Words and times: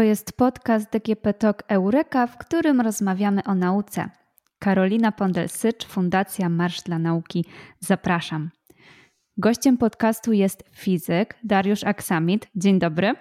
To 0.00 0.04
jest 0.04 0.32
podcast 0.32 0.90
DGP 0.90 1.34
Talk 1.34 1.62
Eureka, 1.68 2.26
w 2.26 2.38
którym 2.38 2.80
rozmawiamy 2.80 3.44
o 3.44 3.54
nauce. 3.54 4.10
Karolina 4.58 5.12
Pondel-Sycz, 5.12 5.86
Fundacja 5.86 6.48
Marsz 6.48 6.82
dla 6.82 6.98
Nauki. 6.98 7.44
Zapraszam. 7.80 8.50
Gościem 9.36 9.78
podcastu 9.78 10.32
jest 10.32 10.64
fizyk 10.76 11.34
Dariusz 11.44 11.84
Aksamit. 11.84 12.48
Dzień 12.54 12.78
dobry. 12.78 13.14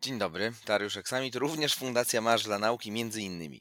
Dzień 0.00 0.18
dobry, 0.18 0.52
Dariusz 0.66 0.96
Aksamit, 0.96 1.36
również 1.36 1.74
Fundacja 1.74 2.20
Marsz 2.20 2.44
dla 2.44 2.58
Nauki, 2.58 2.92
między 2.92 3.22
innymi. 3.22 3.60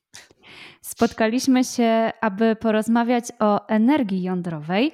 Spotkaliśmy 0.81 1.63
się, 1.63 2.11
aby 2.21 2.55
porozmawiać 2.55 3.25
o 3.39 3.67
energii 3.67 4.21
jądrowej. 4.21 4.91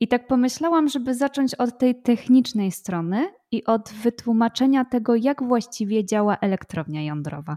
I 0.00 0.08
tak 0.08 0.26
pomyślałam, 0.26 0.88
żeby 0.88 1.14
zacząć 1.14 1.54
od 1.54 1.78
tej 1.78 2.02
technicznej 2.02 2.72
strony 2.72 3.37
i 3.50 3.64
od 3.64 3.92
wytłumaczenia 3.92 4.84
tego, 4.84 5.14
jak 5.16 5.42
właściwie 5.42 6.04
działa 6.04 6.38
elektrownia 6.40 7.02
jądrowa. 7.02 7.56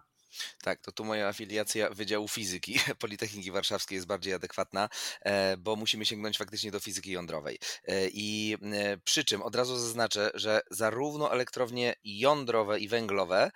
Tak, 0.63 0.81
to 0.81 0.91
tu 0.91 1.05
moja 1.05 1.27
afiliacja 1.27 1.89
Wydziału 1.89 2.27
Fizyki 2.27 2.79
Politechniki 2.99 3.51
Warszawskiej 3.51 3.95
jest 3.95 4.07
bardziej 4.07 4.33
adekwatna, 4.33 4.89
e, 5.21 5.57
bo 5.57 5.75
musimy 5.75 6.05
sięgnąć 6.05 6.37
faktycznie 6.37 6.71
do 6.71 6.79
fizyki 6.79 7.11
jądrowej. 7.11 7.59
E, 7.87 8.07
I 8.07 8.57
e, 8.61 8.97
przy 8.97 9.23
czym 9.23 9.41
od 9.41 9.55
razu 9.55 9.77
zaznaczę, 9.77 10.31
że 10.33 10.61
zarówno 10.71 11.33
elektrownie 11.33 11.95
jądrowe 12.03 12.79
i 12.79 12.87
węglowe 12.87 13.51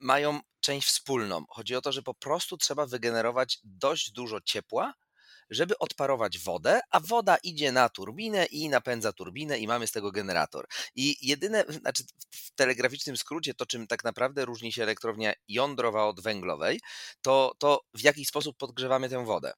mają 0.00 0.40
część 0.60 0.88
wspólną. 0.88 1.44
Chodzi 1.48 1.76
o 1.76 1.80
to, 1.80 1.92
że 1.92 2.02
po 2.02 2.14
prostu 2.14 2.56
trzeba 2.56 2.86
wygenerować 2.86 3.58
dość 3.64 4.10
dużo 4.10 4.40
ciepła, 4.40 4.94
żeby 5.50 5.78
odparować 5.78 6.38
wodę, 6.38 6.80
a 6.90 7.00
woda 7.00 7.36
idzie 7.42 7.72
na 7.72 7.88
turbinę 7.88 8.44
i 8.44 8.68
napędza 8.68 9.12
turbinę 9.12 9.58
i 9.58 9.66
mamy 9.66 9.86
z 9.86 9.92
tego 9.92 10.12
generator. 10.12 10.66
I 10.94 11.16
jedyne, 11.28 11.64
znaczy 11.68 12.04
w 12.30 12.50
telegraficznym 12.54 13.16
skrócie, 13.16 13.54
to 13.54 13.66
czym 13.66 13.86
tak 13.86 14.04
naprawdę 14.04 14.44
różni 14.44 14.72
się 14.72 14.82
elektrownia 14.82 15.32
jądrowa 15.48 16.06
od 16.06 16.20
węglowej, 16.20 16.80
to, 17.22 17.52
to 17.58 17.80
w 17.94 18.00
jaki 18.00 18.24
sposób 18.24 18.56
podgrzewamy 18.56 19.08
tę 19.08 19.24
wodę. 19.24 19.52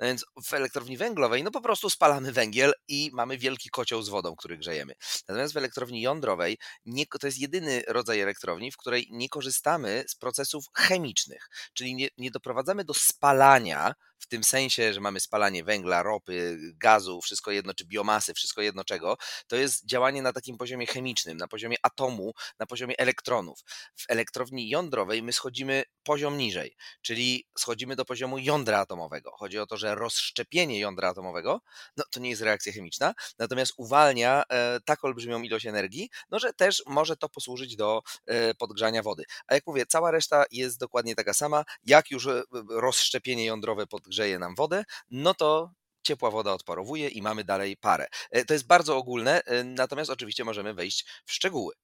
No 0.00 0.06
więc 0.06 0.24
w 0.44 0.54
elektrowni 0.54 0.96
węglowej, 0.96 1.44
no 1.44 1.50
po 1.50 1.60
prostu 1.60 1.90
spalamy 1.90 2.32
węgiel 2.32 2.72
i 2.88 3.10
mamy 3.12 3.38
wielki 3.38 3.70
kocioł 3.70 4.02
z 4.02 4.08
wodą, 4.08 4.36
który 4.36 4.58
grzejemy. 4.58 4.94
Natomiast 5.28 5.54
w 5.54 5.56
elektrowni 5.56 6.00
jądrowej 6.00 6.58
nie, 6.84 7.06
to 7.06 7.26
jest 7.26 7.38
jedyny 7.38 7.82
rodzaj 7.88 8.20
elektrowni, 8.20 8.72
w 8.72 8.76
której 8.76 9.08
nie 9.10 9.28
korzystamy 9.28 10.04
z 10.08 10.14
procesów 10.14 10.64
chemicznych, 10.74 11.48
czyli 11.74 11.94
nie, 11.94 12.08
nie 12.18 12.30
doprowadzamy 12.30 12.84
do 12.84 12.94
spalania 12.94 13.94
w 14.18 14.26
tym 14.26 14.44
sensie, 14.44 14.94
że 14.94 15.00
mamy 15.00 15.20
spalanie 15.20 15.64
węgla, 15.64 16.02
ropy, 16.02 16.58
gazu, 16.76 17.20
wszystko 17.20 17.50
jedno, 17.50 17.74
czy 17.74 17.84
biomasy, 17.84 18.34
wszystko 18.34 18.62
jedno 18.62 18.84
czego, 18.84 19.16
to 19.46 19.56
jest 19.56 19.86
działanie 19.86 20.22
na 20.22 20.32
takim 20.32 20.58
poziomie 20.58 20.86
chemicznym, 20.86 21.36
na 21.36 21.48
poziomie 21.48 21.76
atomu, 21.82 22.32
na 22.58 22.66
poziomie 22.66 22.98
elektronów. 22.98 23.60
W 23.96 24.04
elektrowni 24.08 24.68
jądrowej 24.68 25.22
my 25.22 25.32
schodzimy 25.32 25.84
poziom 26.02 26.38
niżej, 26.38 26.76
czyli 27.02 27.46
schodzimy 27.58 27.96
do 27.96 28.04
poziomu 28.04 28.38
jądra 28.38 28.78
atomowego. 28.78 29.30
Chodzi 29.36 29.58
o 29.58 29.65
to, 29.66 29.76
że 29.76 29.94
rozszczepienie 29.94 30.78
jądra 30.78 31.08
atomowego, 31.08 31.60
no 31.96 32.04
to 32.10 32.20
nie 32.20 32.30
jest 32.30 32.42
reakcja 32.42 32.72
chemiczna, 32.72 33.14
natomiast 33.38 33.72
uwalnia 33.76 34.42
e, 34.48 34.80
tak 34.84 35.04
olbrzymią 35.04 35.42
ilość 35.42 35.66
energii, 35.66 36.10
no 36.30 36.38
że 36.38 36.52
też 36.52 36.82
może 36.86 37.16
to 37.16 37.28
posłużyć 37.28 37.76
do 37.76 38.02
e, 38.26 38.54
podgrzania 38.54 39.02
wody. 39.02 39.24
A 39.46 39.54
jak 39.54 39.66
mówię, 39.66 39.86
cała 39.86 40.10
reszta 40.10 40.44
jest 40.50 40.78
dokładnie 40.78 41.14
taka 41.14 41.34
sama. 41.34 41.64
Jak 41.84 42.10
już 42.10 42.26
e, 42.26 42.42
rozszczepienie 42.70 43.44
jądrowe 43.44 43.86
pod 43.86 44.02
grzeje 44.02 44.38
nam 44.38 44.54
wodę, 44.54 44.84
no 45.10 45.34
to 45.34 45.70
ciepła 46.02 46.30
woda 46.30 46.52
odparowuje 46.52 47.08
i 47.08 47.22
mamy 47.22 47.44
dalej 47.44 47.76
parę. 47.76 48.06
To 48.46 48.54
jest 48.54 48.66
bardzo 48.66 48.96
ogólne, 48.96 49.42
natomiast 49.64 50.10
oczywiście 50.10 50.44
możemy 50.44 50.74
wejść 50.74 51.06
w 51.24 51.32
szczegóły. 51.32 51.74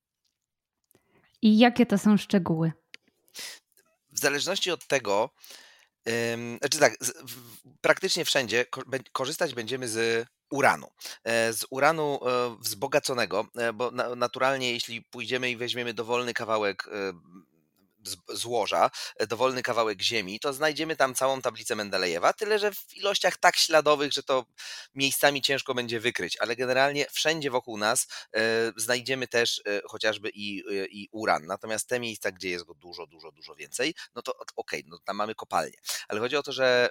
I 1.42 1.58
jakie 1.58 1.86
to 1.86 1.98
są 1.98 2.16
szczegóły? 2.16 2.72
W 4.10 4.18
zależności 4.18 4.70
od 4.70 4.86
tego, 4.86 5.30
znaczy 6.58 6.78
tak, 6.78 6.96
praktycznie 7.80 8.24
wszędzie 8.24 8.66
korzystać 9.12 9.54
będziemy 9.54 9.88
z 9.88 10.28
uranu. 10.50 10.86
E, 11.24 11.52
z 11.52 11.66
uranu 11.70 12.20
wzbogaconego, 12.60 13.46
bo 13.74 13.90
naturalnie 14.16 14.72
jeśli 14.72 15.02
pójdziemy 15.02 15.50
i 15.50 15.56
weźmiemy 15.56 15.94
dowolny 15.94 16.34
kawałek 16.34 16.88
złoża, 18.28 18.90
e, 19.16 19.26
dowolny 19.26 19.62
kawałek 19.62 20.02
ziemi, 20.02 20.40
to 20.40 20.52
znajdziemy 20.52 20.96
tam 20.96 21.14
całą 21.14 21.42
tablicę 21.42 21.74
Mendelejewa, 21.74 22.32
tyle 22.32 22.58
że 22.58 22.72
w 22.72 22.96
ilościach 22.96 23.36
tak 23.36 23.56
śladowych, 23.56 24.12
że 24.12 24.22
to 24.22 24.44
miejscami 24.94 25.42
ciężko 25.42 25.74
będzie 25.74 26.00
wykryć, 26.00 26.36
ale 26.36 26.56
generalnie 26.56 27.06
wszędzie 27.12 27.50
wokół 27.50 27.78
nas 27.78 28.06
e, 28.32 28.72
znajdziemy 28.76 29.28
też 29.28 29.62
e, 29.66 29.80
chociażby 29.88 30.30
i, 30.34 30.62
i 30.90 31.08
uran. 31.12 31.46
Natomiast 31.46 31.88
te 31.88 32.00
miejsca, 32.00 32.32
gdzie 32.32 32.50
jest 32.50 32.64
go 32.64 32.74
dużo, 32.74 33.06
dużo, 33.06 33.32
dużo 33.32 33.54
więcej, 33.54 33.94
no 34.14 34.22
to 34.22 34.36
okej, 34.36 34.50
okay, 34.56 34.82
no 34.86 34.98
tam 35.04 35.16
mamy 35.16 35.34
kopalnie. 35.34 35.76
Ale 36.08 36.20
chodzi 36.20 36.36
o 36.36 36.42
to, 36.42 36.52
że 36.52 36.90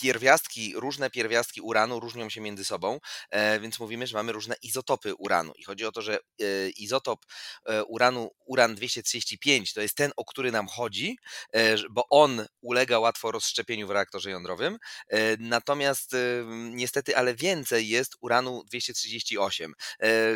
pierwiastki, 0.00 0.72
różne 0.76 1.10
pierwiastki 1.10 1.60
uranu 1.60 2.00
różnią 2.00 2.30
się 2.30 2.40
między 2.40 2.64
sobą, 2.64 3.00
e, 3.30 3.60
więc 3.60 3.80
mówimy, 3.80 4.06
że 4.06 4.16
mamy 4.16 4.32
różne 4.32 4.54
izotopy 4.62 5.14
uranu. 5.14 5.52
I 5.56 5.64
chodzi 5.64 5.84
o 5.84 5.92
to, 5.92 6.02
że 6.02 6.14
e, 6.14 6.68
izotop 6.68 7.26
e, 7.64 7.84
uranu, 7.84 8.30
uran 8.46 8.74
235, 8.74 9.72
to 9.72 9.80
jest 9.80 9.94
ten, 9.94 10.12
o 10.16 10.24
który 10.24 10.52
nam 10.52 10.68
chodzi, 10.68 11.18
bo 11.90 12.08
on 12.10 12.46
ulega 12.60 12.98
łatwo 12.98 13.32
rozszczepieniu 13.32 13.86
w 13.86 13.90
reaktorze 13.90 14.30
jądrowym. 14.30 14.78
Natomiast 15.38 16.16
niestety, 16.70 17.16
ale 17.16 17.34
więcej 17.34 17.88
jest 17.88 18.16
uranu 18.20 18.64
238, 18.64 19.74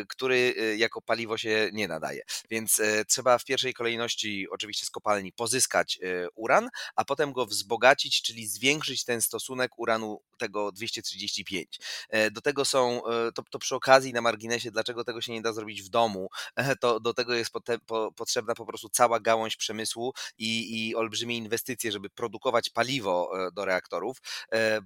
który 0.07 0.55
jako 0.77 1.01
paliwo 1.01 1.37
się 1.37 1.69
nie 1.73 1.87
nadaje. 1.87 2.21
Więc 2.49 2.81
trzeba 3.07 3.37
w 3.37 3.45
pierwszej 3.45 3.73
kolejności 3.73 4.47
oczywiście 4.51 4.85
z 4.85 4.89
kopalni 4.89 5.33
pozyskać 5.33 5.99
uran, 6.35 6.69
a 6.95 7.05
potem 7.05 7.33
go 7.33 7.45
wzbogacić, 7.45 8.21
czyli 8.21 8.47
zwiększyć 8.47 9.03
ten 9.03 9.21
stosunek 9.21 9.50
stosunek 9.51 9.71
uranu 9.79 10.19
tego 10.41 10.71
235. 10.71 11.79
E, 12.09 12.31
do 12.31 12.41
tego 12.41 12.65
są, 12.65 13.05
e, 13.05 13.31
to, 13.31 13.43
to 13.49 13.59
przy 13.59 13.75
okazji 13.75 14.13
na 14.13 14.21
marginesie, 14.21 14.71
dlaczego 14.71 15.03
tego 15.03 15.21
się 15.21 15.31
nie 15.33 15.41
da 15.41 15.53
zrobić 15.53 15.81
w 15.81 15.89
domu, 15.89 16.29
e, 16.55 16.75
to 16.75 16.99
do 16.99 17.13
tego 17.13 17.33
jest 17.33 17.51
po, 17.87 18.11
potrzebna 18.11 18.55
po 18.55 18.65
prostu 18.65 18.89
cała 18.89 19.19
gałąź 19.19 19.55
przemysłu 19.55 20.13
i, 20.37 20.87
i 20.87 20.95
olbrzymie 20.95 21.37
inwestycje, 21.37 21.91
żeby 21.91 22.09
produkować 22.09 22.69
paliwo 22.69 23.31
do 23.53 23.65
reaktorów, 23.65 24.17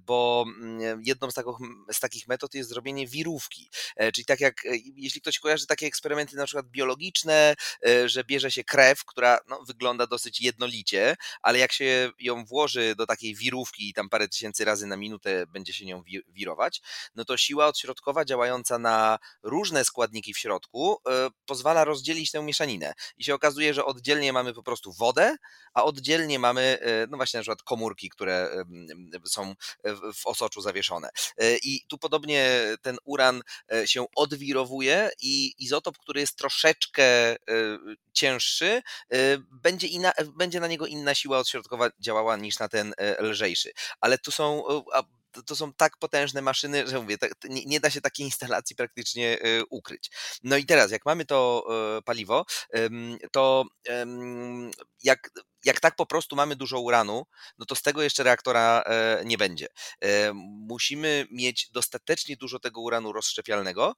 bo 0.06 0.44
mm, 0.46 1.02
jedną 1.04 1.30
z, 1.30 1.34
z 1.92 2.00
takich 2.00 2.28
metod 2.28 2.54
jest 2.54 2.68
zrobienie 2.68 3.06
wirówki, 3.06 3.70
czyli 4.14 4.24
tak 4.24 4.40
jak, 4.40 4.54
jeśli 4.96 5.20
ktoś 5.20 5.38
kojarzy 5.38 5.66
takie 5.66 5.86
eksperymenty 5.86 6.36
na 6.36 6.46
przykład 6.46 6.66
biologiczne, 6.66 7.54
że 8.06 8.24
bierze 8.24 8.50
się 8.50 8.64
krew, 8.64 9.04
która 9.04 9.38
no, 9.48 9.62
wygląda 9.66 10.06
dosyć 10.06 10.40
jednolicie, 10.40 11.16
ale 11.42 11.58
jak 11.58 11.72
się 11.72 12.10
ją 12.18 12.44
włoży 12.44 12.94
do 12.94 13.06
takiej 13.06 13.34
wirówki 13.34 13.88
i 13.88 13.92
tam 13.94 14.08
parę 14.08 14.28
tysięcy 14.28 14.64
razy 14.64 14.86
na 14.86 14.96
minutę 14.96 15.45
będzie 15.46 15.72
się 15.72 15.84
nią 15.86 16.02
wirować, 16.28 16.82
no 17.14 17.24
to 17.24 17.36
siła 17.36 17.66
odśrodkowa 17.66 18.24
działająca 18.24 18.78
na 18.78 19.18
różne 19.42 19.84
składniki 19.84 20.34
w 20.34 20.38
środku 20.38 20.98
e, 21.08 21.28
pozwala 21.46 21.84
rozdzielić 21.84 22.30
tę 22.30 22.42
mieszaninę. 22.42 22.94
I 23.18 23.24
się 23.24 23.34
okazuje, 23.34 23.74
że 23.74 23.84
oddzielnie 23.84 24.32
mamy 24.32 24.54
po 24.54 24.62
prostu 24.62 24.92
wodę, 24.92 25.36
a 25.74 25.84
oddzielnie 25.84 26.38
mamy, 26.38 26.78
e, 26.80 27.06
no 27.10 27.16
właśnie 27.16 27.38
na 27.38 27.42
przykład 27.42 27.62
komórki, 27.62 28.10
które 28.10 28.64
są 29.26 29.54
w 30.14 30.26
osoczu 30.26 30.60
zawieszone. 30.60 31.08
E, 31.38 31.56
I 31.56 31.84
tu 31.88 31.98
podobnie 31.98 32.50
ten 32.82 32.96
uran 33.04 33.42
się 33.84 34.04
odwirowuje 34.16 35.10
i 35.20 35.54
izotop, 35.58 35.98
który 35.98 36.20
jest 36.20 36.36
troszeczkę 36.38 37.36
cięższy, 38.12 38.82
będzie, 39.50 39.86
inna, 39.86 40.12
będzie 40.36 40.60
na 40.60 40.66
niego 40.66 40.86
inna 40.86 41.14
siła 41.14 41.38
odśrodkowa 41.38 41.90
działała 42.00 42.36
niż 42.36 42.58
na 42.58 42.68
ten 42.68 42.94
lżejszy. 43.18 43.72
Ale 44.00 44.18
tu 44.18 44.30
są 44.30 44.64
to 45.42 45.56
są 45.56 45.72
tak 45.72 45.96
potężne 45.96 46.42
maszyny, 46.42 46.88
że 46.88 47.00
mówię, 47.00 47.18
tak, 47.18 47.32
nie, 47.44 47.64
nie, 47.64 47.80
da 47.80 47.90
się 47.90 48.00
takiej 48.00 48.26
instalacji 48.26 48.76
praktycznie 48.76 49.40
e, 49.40 49.64
ukryć. 49.70 50.10
No 50.42 50.56
i 50.56 50.66
teraz, 50.66 50.90
jak 50.90 51.06
mamy 51.06 51.24
to 51.24 51.66
e, 51.98 52.02
paliwo, 52.02 52.44
to 53.32 53.64
jak, 55.02 55.30
jak 55.64 55.80
tak 55.80 55.96
po 55.96 56.06
prostu 56.06 56.36
mamy 56.36 56.56
dużo 56.56 56.80
uranu, 56.80 57.26
no 57.58 57.66
to 57.66 57.74
z 57.74 57.82
tego 57.82 58.02
jeszcze 58.02 58.22
reaktora 58.22 58.82
e, 58.86 59.22
nie 59.24 59.38
będzie. 59.38 59.66
Musimy 60.68 61.26
mieć 61.30 61.70
dostatecznie 61.70 62.36
dużo 62.36 62.58
tego 62.58 62.80
uranu 62.80 63.12
rozszczepialnego, 63.12 63.94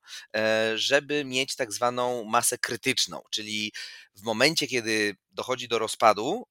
żeby 0.74 1.24
mieć 1.24 1.56
tak 1.56 1.72
zwaną 1.72 2.24
masę 2.24 2.58
krytyczną, 2.58 3.22
czyli 3.30 3.72
w 4.14 4.22
momencie, 4.22 4.66
kiedy 4.66 5.16
dochodzi 5.30 5.68
do 5.68 5.78
rozpadu 5.78 6.46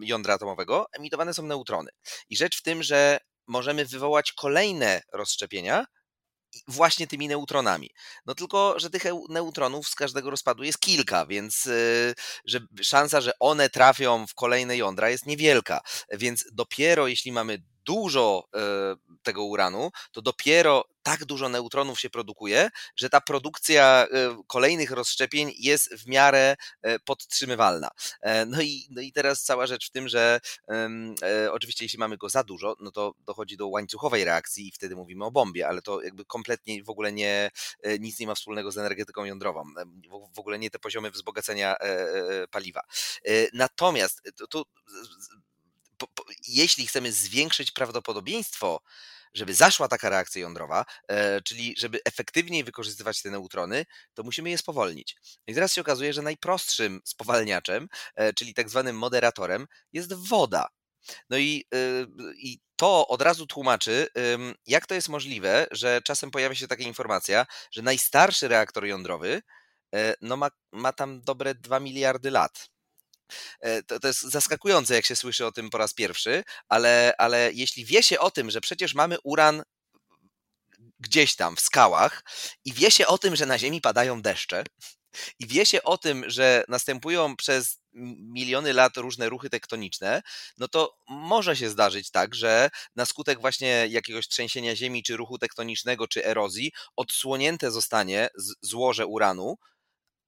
jądra 0.00 0.34
atomowego, 0.34 0.86
emitowane 0.92 1.34
są 1.34 1.42
neutrony. 1.42 1.90
I 2.28 2.36
rzecz 2.36 2.58
w 2.58 2.62
tym, 2.62 2.82
że 2.82 3.18
możemy 3.50 3.86
wywołać 3.86 4.32
kolejne 4.32 5.02
rozszczepienia, 5.12 5.84
właśnie 6.68 7.06
tymi 7.06 7.28
neutronami. 7.28 7.90
No 8.26 8.34
tylko, 8.34 8.74
że 8.78 8.90
tych 8.90 9.04
neutronów 9.28 9.88
z 9.88 9.94
każdego 9.94 10.30
rozpadu 10.30 10.62
jest 10.62 10.78
kilka, 10.80 11.26
więc 11.26 11.66
y, 11.66 12.14
że 12.44 12.60
szansa, 12.82 13.20
że 13.20 13.32
one 13.40 13.70
trafią 13.70 14.26
w 14.26 14.34
kolejne 14.34 14.76
jądra 14.76 15.10
jest 15.10 15.26
niewielka. 15.26 15.80
Więc 16.12 16.44
dopiero 16.52 17.06
jeśli 17.06 17.32
mamy 17.32 17.62
dużo 17.90 18.48
e, 18.54 18.60
tego 19.22 19.44
uranu, 19.44 19.90
to 20.12 20.22
dopiero 20.22 20.84
tak 21.02 21.24
dużo 21.24 21.48
neutronów 21.48 22.00
się 22.00 22.10
produkuje, 22.10 22.70
że 22.96 23.10
ta 23.10 23.20
produkcja 23.20 24.06
kolejnych 24.46 24.90
rozszczepień 24.90 25.52
jest 25.58 25.94
w 25.94 26.06
miarę 26.06 26.56
podtrzymywalna. 27.04 27.90
No 28.46 28.62
i, 28.62 28.86
no 28.90 29.00
i 29.00 29.12
teraz 29.12 29.42
cała 29.42 29.66
rzecz 29.66 29.88
w 29.88 29.90
tym, 29.90 30.08
że 30.08 30.40
oczywiście 31.50 31.84
jeśli 31.84 31.98
mamy 31.98 32.16
go 32.16 32.28
za 32.28 32.44
dużo, 32.44 32.76
no 32.80 32.90
to 32.90 33.14
dochodzi 33.26 33.56
do 33.56 33.68
łańcuchowej 33.68 34.24
reakcji 34.24 34.68
i 34.68 34.72
wtedy 34.72 34.96
mówimy 34.96 35.24
o 35.24 35.30
bombie, 35.30 35.62
ale 35.62 35.82
to 35.82 36.02
jakby 36.02 36.24
kompletnie 36.24 36.84
w 36.84 36.90
ogóle 36.90 37.12
nie, 37.12 37.50
nic 38.00 38.18
nie 38.18 38.26
ma 38.26 38.34
wspólnego 38.34 38.72
z 38.72 38.78
energetyką 38.78 39.24
jądrową. 39.24 39.64
W 40.34 40.38
ogóle 40.38 40.58
nie 40.58 40.70
te 40.70 40.78
poziomy 40.78 41.10
wzbogacenia 41.10 41.76
paliwa. 42.50 42.82
Natomiast 43.52 44.22
tu 44.50 44.64
po, 46.00 46.06
po, 46.06 46.24
jeśli 46.48 46.86
chcemy 46.86 47.12
zwiększyć 47.12 47.70
prawdopodobieństwo, 47.70 48.82
żeby 49.34 49.54
zaszła 49.54 49.88
taka 49.88 50.08
reakcja 50.08 50.42
jądrowa, 50.42 50.84
e, 51.08 51.40
czyli 51.42 51.74
żeby 51.78 52.00
efektywniej 52.04 52.64
wykorzystywać 52.64 53.22
te 53.22 53.30
neutrony, 53.30 53.86
to 54.14 54.22
musimy 54.22 54.50
je 54.50 54.58
spowolnić. 54.58 55.16
I 55.46 55.54
teraz 55.54 55.72
się 55.72 55.80
okazuje, 55.80 56.12
że 56.12 56.22
najprostszym 56.22 57.00
spowalniaczem, 57.04 57.88
e, 58.14 58.32
czyli 58.32 58.54
tak 58.54 58.70
zwanym 58.70 58.98
moderatorem, 58.98 59.66
jest 59.92 60.14
woda. 60.14 60.68
No 61.30 61.38
i, 61.38 61.64
y, 61.74 62.06
i 62.36 62.58
to 62.76 63.08
od 63.08 63.22
razu 63.22 63.46
tłumaczy, 63.46 64.08
jak 64.66 64.86
to 64.86 64.94
jest 64.94 65.08
możliwe, 65.08 65.66
że 65.70 66.00
czasem 66.04 66.30
pojawia 66.30 66.54
się 66.54 66.68
taka 66.68 66.82
informacja, 66.82 67.46
że 67.70 67.82
najstarszy 67.82 68.48
reaktor 68.48 68.86
jądrowy 68.86 69.42
e, 69.94 70.14
no 70.20 70.36
ma, 70.36 70.50
ma 70.72 70.92
tam 70.92 71.22
dobre 71.22 71.54
2 71.54 71.80
miliardy 71.80 72.30
lat. 72.30 72.70
E, 73.60 73.82
to, 73.82 74.00
to 74.00 74.08
jest 74.08 74.22
zaskakujące, 74.22 74.94
jak 74.94 75.04
się 75.04 75.16
słyszy 75.16 75.46
o 75.46 75.52
tym 75.52 75.70
po 75.70 75.78
raz 75.78 75.94
pierwszy, 75.94 76.44
ale, 76.68 77.14
ale 77.18 77.52
jeśli 77.52 77.84
wie 77.84 78.02
się 78.02 78.18
o 78.18 78.30
tym, 78.30 78.50
że 78.50 78.60
przecież 78.60 78.94
mamy 78.94 79.16
uran 79.24 79.62
gdzieś 81.00 81.36
tam 81.36 81.56
w 81.56 81.60
skałach 81.60 82.24
i 82.64 82.72
wie 82.72 82.90
się 82.90 83.06
o 83.06 83.18
tym, 83.18 83.36
że 83.36 83.46
na 83.46 83.58
Ziemi 83.58 83.80
padają 83.80 84.22
deszcze, 84.22 84.64
i 85.38 85.46
wie 85.46 85.66
się 85.66 85.82
o 85.82 85.98
tym, 85.98 86.30
że 86.30 86.64
następują 86.68 87.36
przez 87.36 87.78
miliony 88.32 88.72
lat 88.72 88.96
różne 88.96 89.28
ruchy 89.28 89.50
tektoniczne, 89.50 90.22
no 90.58 90.68
to 90.68 90.96
może 91.08 91.56
się 91.56 91.70
zdarzyć 91.70 92.10
tak, 92.10 92.34
że 92.34 92.70
na 92.96 93.06
skutek 93.06 93.40
właśnie 93.40 93.86
jakiegoś 93.90 94.28
trzęsienia 94.28 94.76
ziemi, 94.76 95.02
czy 95.02 95.16
ruchu 95.16 95.38
tektonicznego, 95.38 96.08
czy 96.08 96.24
erozji, 96.24 96.72
odsłonięte 96.96 97.70
zostanie 97.70 98.28
złoże 98.60 99.06
uranu, 99.06 99.58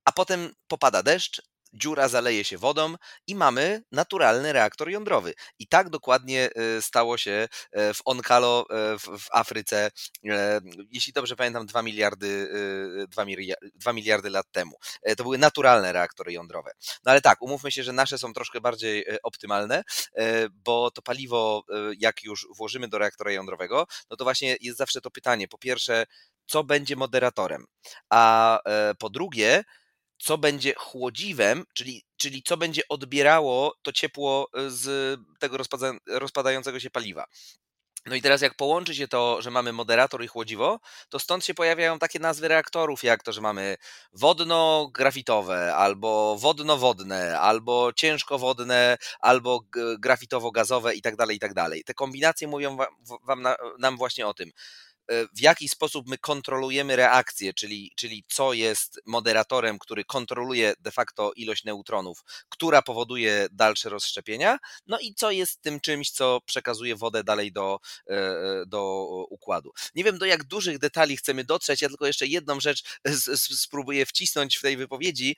a 0.05 0.13
potem 0.13 0.55
popada 0.69 1.03
deszcz, 1.03 1.43
dziura 1.73 2.09
zaleje 2.09 2.45
się 2.45 2.59
wodą 2.59 2.95
i 3.27 3.35
mamy 3.35 3.83
naturalny 3.93 4.53
reaktor 4.53 4.91
jądrowy. 4.91 5.35
I 5.59 5.67
tak 5.67 5.91
dokładnie 5.91 6.51
e, 6.55 6.83
stało 6.83 7.19
się 7.19 7.49
e, 7.73 7.95
w 7.95 8.01
Onkalo 8.05 8.67
e, 8.71 8.99
w, 8.99 9.29
Afryce, 9.33 9.91
jeśli 10.91 11.13
dobrze 11.13 11.37
pamiętam, 11.37 11.67
2 11.67 11.83
miliardy, 11.83 12.49
2 13.09 13.25
miliardy, 13.25 13.71
2 13.75 13.93
miliardy 13.93 14.31
lat 14.31 14.47
temu. 14.53 14.77
To 15.17 15.23
były 15.23 15.39
naturalne 15.39 15.93
reaktory 15.93 16.33
jądrowe. 16.33 16.73
No 17.05 17.11
ale 17.11 17.21
tak, 17.21 17.43
umówmy 17.43 17.73
się, 17.73 17.83
że 17.83 17.93
nasze 17.93 18.19
są 18.19 18.33
troszkę 18.33 18.61
bardziej 18.61 19.07
optymalne, 19.23 19.83
bo 20.51 20.91
to 20.91 21.03
paliwo, 21.03 21.65
jak 21.99 22.25
już 22.25 22.47
włożymy 22.57 22.89
do 22.89 22.99
reaktora 22.99 23.33
jądrowego, 23.33 23.87
no 24.11 24.17
to 24.17 24.25
właśnie 24.25 24.57
jest 24.61 24.79
zawsze 24.79 25.01
to 25.01 25.11
pytanie. 25.11 25.49
Po 25.49 25.59
pierwsze, 25.59 26.07
co 26.47 26.65
będzie 26.65 26.97
moderatorem? 26.97 27.65
A 28.11 28.61
po 28.99 29.11
drugie, 29.11 29.65
co 30.23 30.39
będzie 30.39 30.75
chłodziwem, 30.75 31.65
czyli, 31.75 32.05
czyli 32.17 32.43
co 32.43 32.57
będzie 32.57 32.83
odbierało 32.89 33.75
to 33.83 33.93
ciepło 33.93 34.49
e, 34.55 34.71
z 34.71 35.21
tego 35.39 35.57
rozpada, 35.57 35.93
rozpadającego 36.07 36.81
się 36.81 36.91
paliwa. 36.91 37.27
No 38.07 38.15
i 38.15 38.23
teraz 38.23 38.43
jak 38.43 38.55
połączy 38.57 38.95
się 38.95 39.09
to, 39.09 39.43
że 39.43 39.51
mamy 39.51 39.73
moderator 39.73 40.25
i 40.25 40.27
chłodziwo, 40.27 40.81
to 41.09 41.19
stąd 41.19 41.45
się 41.45 41.55
pojawiają 41.55 41.99
takie 41.99 42.19
nazwy 42.19 42.49
reaktorów, 42.49 43.05
jak 43.05 43.23
to, 43.23 43.33
że 43.33 43.41
mamy 43.41 43.77
wodno-grafitowe, 44.13 45.75
albo 45.75 46.37
wodno-wodne, 46.39 47.41
albo 47.41 47.93
ciężkowodne, 47.93 48.99
albo 49.21 49.61
grafitowo-gazowe 49.99 50.95
i 50.95 51.03
tak 51.03 51.17
dalej, 51.17 51.37
i 51.37 51.41
tak 51.41 51.55
dalej. 51.55 51.85
Te 51.85 51.95
kombinacje 51.95 52.49
mówią 52.49 52.77
wam, 52.77 52.89
wam 53.23 53.49
nam 53.79 53.97
właśnie 53.97 54.27
o 54.27 54.35
tym. 54.35 54.51
E, 55.11 55.27
w 55.27 55.41
jaki 55.41 55.69
sposób 55.69 56.09
my 56.09 56.19
kontrolujemy 56.19 56.97
reakcję, 56.97 57.55
czyli, 57.55 57.93
czyli 57.97 58.25
co 58.29 58.53
jest 58.53 59.01
moderatorem, 59.07 59.79
który 59.79 60.05
kontroluje 60.05 60.75
de 60.81 60.91
facto 60.91 61.33
ilość 61.37 61.65
neutronów, 61.65 62.25
która 62.49 62.83
powoduje 62.83 63.47
dalsze 63.53 63.89
rozszczepienia, 63.89 64.59
no 64.87 64.99
i 64.99 65.15
co 65.15 65.31
jest 65.31 65.63
tym 65.63 65.81
czymś, 65.81 66.11
co 66.11 66.41
przekazuje 66.47 66.97
wodę 66.97 67.25
dalej 67.25 67.53
do, 67.53 67.79
e, 68.11 68.13
e, 68.13 68.67
do 68.67 69.07
układu. 69.31 69.73
Nie 69.95 70.05
wiem, 70.05 70.19
do 70.19 70.27
jak 70.27 70.45
dużych 70.45 70.79
detali 70.79 71.17
chcemy 71.17 71.45
dotrzeć, 71.45 71.83
ja 71.83 71.89
tylko 71.89 72.07
jeszcze 72.07 72.27
jedną 72.27 72.61
rzecz 72.61 72.83
spróbuję 73.65 74.07
wcisnąć 74.07 74.57
w 74.57 74.63
tej 74.63 74.77
wypowiedzi, 74.77 75.37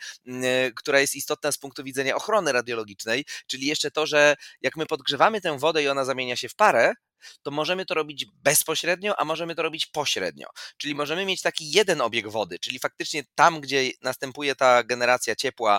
która 0.76 1.00
jest 1.00 1.14
istotna 1.14 1.52
z 1.52 1.58
punktu 1.58 1.84
widzenia 1.84 2.16
ochrony 2.16 2.52
radiologicznej, 2.52 3.25
czyli 3.46 3.66
jeszcze 3.66 3.90
to, 3.90 4.06
że 4.06 4.37
jak 4.61 4.76
my 4.76 4.87
podgrzewamy 4.87 5.40
tę 5.40 5.58
wodę 5.58 5.82
i 5.82 5.88
ona 5.88 6.05
zamienia 6.05 6.37
się 6.37 6.49
w 6.49 6.55
parę, 6.55 6.94
to 7.43 7.50
możemy 7.50 7.87
to 7.87 7.94
robić 7.94 8.26
bezpośrednio, 8.34 9.20
a 9.20 9.25
możemy 9.25 9.55
to 9.55 9.62
robić 9.62 9.87
pośrednio. 9.87 10.46
Czyli 10.76 10.94
możemy 10.94 11.26
mieć 11.26 11.43
taki 11.43 11.70
jeden 11.70 12.00
obieg 12.00 12.28
wody, 12.28 12.58
czyli 12.58 12.78
faktycznie 12.78 13.22
tam, 13.34 13.61
gdzie 13.61 13.90
następuje 14.02 14.55
ta 14.55 14.84
generacja 14.84 15.37
ciepła, 15.37 15.78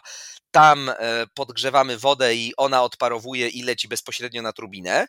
tam 0.51 0.89
e, 0.89 1.25
podgrzewamy 1.33 1.97
wodę 1.97 2.35
i 2.35 2.53
ona 2.57 2.83
odparowuje 2.83 3.47
i 3.47 3.63
leci 3.63 3.87
bezpośrednio 3.87 4.41
na 4.41 4.53
turbinę 4.53 5.07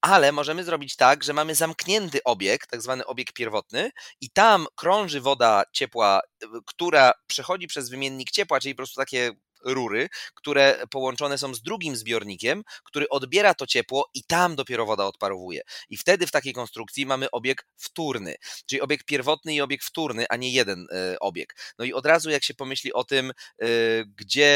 ale 0.00 0.32
możemy 0.32 0.64
zrobić 0.64 0.96
tak, 0.96 1.24
że 1.24 1.32
mamy 1.32 1.54
zamknięty 1.54 2.24
obieg, 2.24 2.66
tak 2.66 2.82
zwany 2.82 3.06
obieg 3.06 3.32
pierwotny, 3.32 3.90
i 4.20 4.30
tam 4.30 4.66
krąży 4.74 5.20
woda 5.20 5.62
ciepła, 5.72 6.20
e, 6.42 6.46
która 6.66 7.12
przechodzi 7.26 7.66
przez 7.66 7.90
wymiennik 7.90 8.30
ciepła, 8.30 8.60
czyli 8.60 8.74
po 8.74 8.76
prostu 8.76 9.00
takie 9.00 9.32
rury, 9.64 10.08
które 10.34 10.82
połączone 10.90 11.38
są 11.38 11.54
z 11.54 11.62
drugim 11.62 11.96
zbiornikiem, 11.96 12.62
który 12.84 13.08
odbiera 13.08 13.54
to 13.54 13.66
ciepło 13.66 14.10
i 14.14 14.24
tam 14.24 14.56
dopiero 14.56 14.86
woda 14.86 15.06
odparowuje. 15.06 15.62
I 15.90 15.96
wtedy 15.96 16.26
w 16.26 16.30
takiej 16.30 16.52
konstrukcji 16.52 17.06
mamy 17.06 17.30
obieg 17.30 17.66
wtórny, 17.76 18.34
czyli 18.66 18.80
obieg 18.80 19.04
pierwotny 19.04 19.54
i 19.54 19.60
obieg 19.60 19.82
wtórny, 19.82 20.26
a 20.28 20.36
nie 20.36 20.52
jeden 20.52 20.86
e, 20.92 21.18
obieg. 21.20 21.56
No 21.78 21.84
i 21.84 21.92
od 21.92 22.06
razu 22.06 22.30
jak 22.30 22.44
się 22.44 22.54
pomyśli 22.54 22.92
o 22.92 23.04
tym, 23.04 23.30
e, 23.30 23.66
gdzie 24.04 24.50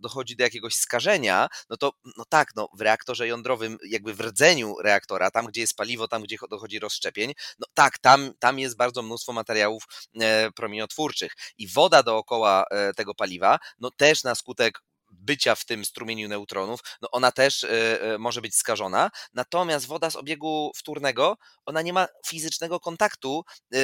dochodzi 0.00 0.36
do 0.36 0.44
jakiegoś 0.44 0.74
skażenia, 0.74 1.48
no 1.70 1.76
to 1.76 1.92
no 2.16 2.24
tak, 2.28 2.48
no 2.56 2.68
w 2.74 2.80
reaktorze 2.80 3.26
jądrowym, 3.26 3.78
jakby 3.88 4.14
w 4.14 4.20
rdzeniu 4.20 4.74
reaktora, 4.82 5.30
tam 5.30 5.46
gdzie 5.46 5.60
jest 5.60 5.76
paliwo, 5.76 6.08
tam 6.08 6.22
gdzie 6.22 6.36
dochodzi 6.50 6.78
rozszczepień, 6.78 7.32
no 7.58 7.66
tak, 7.74 7.98
tam, 7.98 8.32
tam 8.38 8.58
jest 8.58 8.76
bardzo 8.76 9.02
mnóstwo 9.02 9.32
materiałów 9.32 9.84
e, 10.20 10.50
promieniotwórczych 10.52 11.32
i 11.58 11.68
woda 11.68 12.02
dookoła 12.02 12.64
tego 12.96 13.14
paliwa, 13.14 13.58
no 13.78 13.90
też 13.90 14.23
na 14.24 14.34
skutek 14.34 14.80
bycia 15.18 15.54
w 15.54 15.64
tym 15.64 15.84
strumieniu 15.84 16.28
neutronów, 16.28 16.80
no 17.02 17.10
ona 17.10 17.32
też 17.32 17.64
e, 17.64 18.02
e, 18.02 18.18
może 18.18 18.40
być 18.40 18.56
skażona. 18.56 19.10
Natomiast 19.34 19.86
woda 19.86 20.10
z 20.10 20.16
obiegu 20.16 20.72
wtórnego, 20.76 21.36
ona 21.66 21.82
nie 21.82 21.92
ma 21.92 22.06
fizycznego 22.26 22.80
kontaktu, 22.80 23.44
e, 23.74 23.78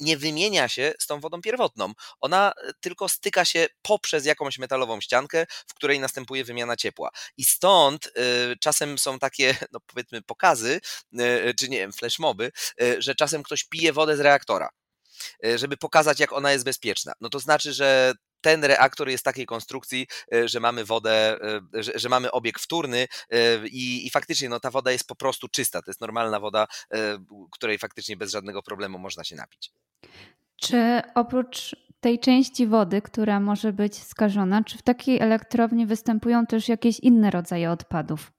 nie, 0.00 0.16
wymienia 0.16 0.68
się 0.68 0.92
z 0.98 1.06
tą 1.06 1.20
wodą 1.20 1.40
pierwotną. 1.40 1.92
Ona 2.20 2.52
tylko 2.80 3.08
styka 3.08 3.44
się 3.44 3.66
poprzez 3.82 4.26
jakąś 4.26 4.58
metalową 4.58 5.00
ściankę, 5.00 5.46
w 5.66 5.74
której 5.74 6.00
następuje 6.00 6.44
wymiana 6.44 6.76
ciepła. 6.76 7.10
I 7.36 7.44
stąd 7.44 8.12
czasem 8.60 8.98
są 8.98 9.18
takie, 9.18 9.56
no 9.72 9.80
powiedzmy, 9.86 10.22
pokazy, 10.22 10.80
czy 11.58 11.68
nie 11.68 11.78
wiem, 11.78 11.92
flashmoby, 11.92 12.52
że 12.98 13.14
czasem 13.14 13.42
ktoś 13.42 13.64
pije 13.64 13.92
wodę 13.92 14.16
z 14.16 14.20
reaktora 14.20 14.68
żeby 15.56 15.76
pokazać, 15.76 16.20
jak 16.20 16.32
ona 16.32 16.52
jest 16.52 16.64
bezpieczna. 16.64 17.12
No 17.20 17.28
to 17.28 17.38
znaczy, 17.38 17.72
że 17.72 18.14
ten 18.40 18.64
reaktor 18.64 19.08
jest 19.08 19.24
takiej 19.24 19.46
konstrukcji, 19.46 20.06
e, 20.34 20.48
że 20.48 20.60
mamy 20.60 20.84
wodę, 20.84 21.38
e, 21.74 21.82
że, 21.82 21.92
że 21.94 22.08
mamy 22.08 22.30
obieg 22.30 22.58
wtórny 22.58 23.06
e, 23.30 23.66
i, 23.66 24.06
i, 24.06 24.10
faktycznie 24.10 24.48
no, 24.48 24.60
ta 24.60 24.70
woda 24.70 24.92
jest 24.92 25.08
po 25.08 25.14
prostu 25.14 25.48
czysta. 25.48 25.82
To 25.82 25.90
jest 25.90 26.00
normalna 26.00 26.40
woda, 26.40 26.66
której 27.50 27.78
faktycznie 27.78 28.16
bez 28.16 28.30
żadnego 28.30 28.62
problemu 28.62 28.98
można 28.98 29.24
się 29.24 29.36
napić. 29.36 29.72
Czy 30.56 31.02
oprócz 31.14 31.76
tej 32.00 32.18
części 32.18 32.66
wody, 32.66 33.02
która 33.02 33.40
może 33.40 33.72
być 33.72 34.02
skażona, 34.02 34.64
czy 34.64 34.78
w 34.78 34.82
takiej 34.82 35.20
elektrowni 35.20 35.86
występują 35.86 36.46
też 36.46 36.68
jakieś 36.68 37.00
inne 37.00 37.30
rodzaje 37.30 37.70
odpadów? 37.70 38.32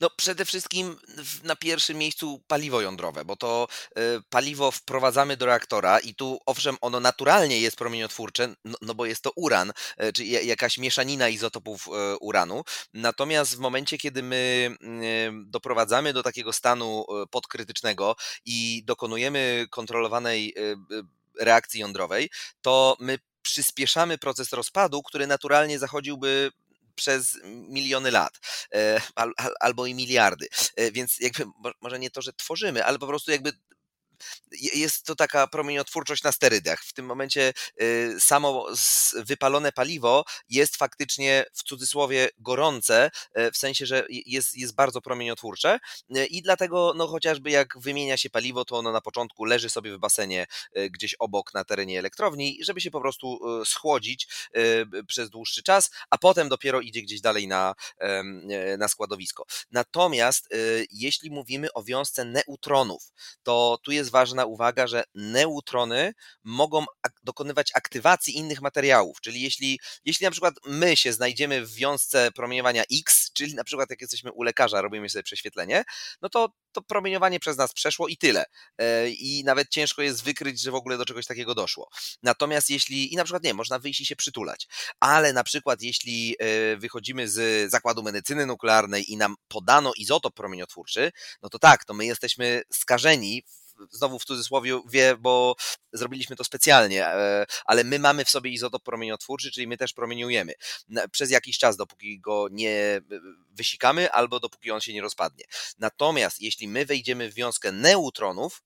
No 0.00 0.10
przede 0.10 0.44
wszystkim 0.44 0.96
na 1.42 1.56
pierwszym 1.56 1.98
miejscu 1.98 2.42
paliwo 2.46 2.80
jądrowe, 2.80 3.24
bo 3.24 3.36
to 3.36 3.68
y, 3.98 4.00
paliwo 4.30 4.70
wprowadzamy 4.70 5.36
do 5.36 5.46
reaktora 5.46 5.98
i 5.98 6.14
tu 6.14 6.38
owszem 6.46 6.76
ono 6.80 7.00
naturalnie 7.00 7.60
jest 7.60 7.76
promieniotwórcze, 7.76 8.54
no, 8.64 8.76
no 8.82 8.94
bo 8.94 9.06
jest 9.06 9.22
to 9.22 9.30
uran, 9.36 9.72
y, 10.02 10.12
czyli 10.12 10.46
jakaś 10.46 10.78
mieszanina 10.78 11.28
izotopów 11.28 11.86
y, 11.86 11.90
uranu. 12.20 12.64
Natomiast 12.94 13.56
w 13.56 13.58
momencie, 13.58 13.98
kiedy 13.98 14.22
my 14.22 14.76
doprowadzamy 15.46 16.12
do 16.12 16.22
takiego 16.22 16.52
stanu 16.52 17.04
podkrytycznego 17.30 18.16
i 18.44 18.82
dokonujemy 18.84 19.66
kontrolowanej 19.70 20.54
reakcji 21.40 21.80
jądrowej, 21.80 22.30
to 22.62 22.96
my 23.00 23.18
przyspieszamy 23.42 24.18
proces 24.18 24.52
rozpadu, 24.52 25.02
który 25.02 25.26
naturalnie 25.26 25.78
zachodziłby 25.78 26.50
przez 27.00 27.38
miliony 27.44 28.10
lat 28.10 28.38
e, 28.74 29.00
albo 29.60 29.86
i 29.86 29.94
miliardy. 29.94 30.46
E, 30.76 30.92
więc 30.92 31.18
jakby 31.20 31.44
może 31.80 31.98
nie 31.98 32.10
to, 32.10 32.22
że 32.22 32.32
tworzymy, 32.32 32.84
ale 32.84 32.98
po 32.98 33.06
prostu 33.06 33.30
jakby 33.30 33.52
jest 34.52 35.06
to 35.06 35.14
taka 35.14 35.46
promieniotwórczość 35.46 36.22
na 36.22 36.32
sterydach. 36.32 36.84
W 36.84 36.92
tym 36.92 37.06
momencie 37.06 37.52
samo 38.18 38.66
wypalone 39.14 39.72
paliwo 39.72 40.24
jest 40.48 40.76
faktycznie 40.76 41.44
w 41.54 41.62
cudzysłowie 41.62 42.28
gorące, 42.38 43.10
w 43.52 43.56
sensie, 43.56 43.86
że 43.86 44.06
jest, 44.08 44.56
jest 44.56 44.74
bardzo 44.74 45.00
promieniotwórcze 45.00 45.78
i 46.30 46.42
dlatego 46.42 46.92
no, 46.96 47.06
chociażby 47.06 47.50
jak 47.50 47.78
wymienia 47.78 48.16
się 48.16 48.30
paliwo, 48.30 48.64
to 48.64 48.76
ono 48.76 48.92
na 48.92 49.00
początku 49.00 49.44
leży 49.44 49.70
sobie 49.70 49.96
w 49.96 49.98
basenie 49.98 50.46
gdzieś 50.90 51.14
obok 51.14 51.54
na 51.54 51.64
terenie 51.64 51.98
elektrowni, 51.98 52.58
żeby 52.62 52.80
się 52.80 52.90
po 52.90 53.00
prostu 53.00 53.40
schłodzić 53.64 54.28
przez 55.06 55.30
dłuższy 55.30 55.62
czas, 55.62 55.90
a 56.10 56.18
potem 56.18 56.48
dopiero 56.48 56.80
idzie 56.80 57.02
gdzieś 57.02 57.20
dalej 57.20 57.48
na, 57.48 57.74
na 58.78 58.88
składowisko. 58.88 59.46
Natomiast 59.70 60.48
jeśli 60.90 61.30
mówimy 61.30 61.72
o 61.72 61.82
wiązce 61.82 62.24
neutronów, 62.24 63.12
to 63.42 63.78
tu 63.82 63.92
jest 63.92 64.09
ważna 64.10 64.44
uwaga, 64.44 64.86
że 64.86 65.04
neutrony 65.14 66.12
mogą 66.44 66.84
dokonywać 67.22 67.70
aktywacji 67.74 68.36
innych 68.36 68.60
materiałów, 68.60 69.20
czyli 69.20 69.40
jeśli, 69.40 69.80
jeśli 70.04 70.24
na 70.24 70.30
przykład 70.30 70.54
my 70.66 70.96
się 70.96 71.12
znajdziemy 71.12 71.66
w 71.66 71.74
wiązce 71.74 72.30
promieniowania 72.32 72.84
X, 73.00 73.30
czyli 73.32 73.54
na 73.54 73.64
przykład 73.64 73.90
jak 73.90 74.00
jesteśmy 74.00 74.32
u 74.32 74.42
lekarza, 74.42 74.82
robimy 74.82 75.08
sobie 75.08 75.22
prześwietlenie, 75.22 75.84
no 76.22 76.28
to 76.28 76.48
to 76.72 76.82
promieniowanie 76.82 77.40
przez 77.40 77.56
nas 77.56 77.72
przeszło 77.72 78.08
i 78.08 78.16
tyle. 78.16 78.44
E, 78.78 79.10
I 79.10 79.44
nawet 79.44 79.68
ciężko 79.68 80.02
jest 80.02 80.24
wykryć, 80.24 80.60
że 80.60 80.70
w 80.70 80.74
ogóle 80.74 80.98
do 80.98 81.04
czegoś 81.04 81.26
takiego 81.26 81.54
doszło. 81.54 81.88
Natomiast 82.22 82.70
jeśli, 82.70 83.12
i 83.12 83.16
na 83.16 83.24
przykład 83.24 83.44
nie, 83.44 83.54
można 83.54 83.78
wyjść 83.78 84.00
i 84.00 84.06
się 84.06 84.16
przytulać, 84.16 84.68
ale 85.00 85.32
na 85.32 85.44
przykład 85.44 85.82
jeśli 85.82 86.36
e, 86.38 86.76
wychodzimy 86.76 87.28
z 87.28 87.70
zakładu 87.70 88.02
medycyny 88.02 88.46
nuklearnej 88.46 89.12
i 89.12 89.16
nam 89.16 89.34
podano 89.48 89.92
izotop 89.96 90.34
promieniotwórczy, 90.34 91.12
no 91.42 91.48
to 91.48 91.58
tak, 91.58 91.84
to 91.84 91.94
my 91.94 92.06
jesteśmy 92.06 92.62
skażeni 92.72 93.42
znowu 93.90 94.18
w 94.18 94.24
cudzysłowie 94.24 94.80
wie, 94.90 95.16
bo 95.16 95.54
zrobiliśmy 95.92 96.36
to 96.36 96.44
specjalnie, 96.44 97.06
e, 97.06 97.46
ale 97.64 97.84
my 97.84 97.98
mamy 97.98 98.24
w 98.24 98.30
sobie 98.30 98.50
izotop 98.50 98.82
promieniotwórczy, 98.82 99.50
czyli 99.50 99.66
my 99.66 99.76
też 99.76 99.92
promieniujemy 99.92 100.52
przez 101.10 101.30
jakiś 101.30 101.58
czas, 101.58 101.76
dopóki 101.76 102.20
go 102.20 102.48
nie 102.50 102.70
e, 102.70 103.02
wysikamy 103.50 104.12
albo 104.12 104.40
dopóki 104.40 104.70
on 104.70 104.80
się 104.80 104.92
nie 104.92 105.02
rozpadnie. 105.02 105.44
Natomiast 105.78 106.40
jeśli 106.40 106.68
my 106.68 106.86
wejdziemy 106.86 107.30
w 107.30 107.34
wiązkę 107.34 107.72
neutronów, 107.72 108.62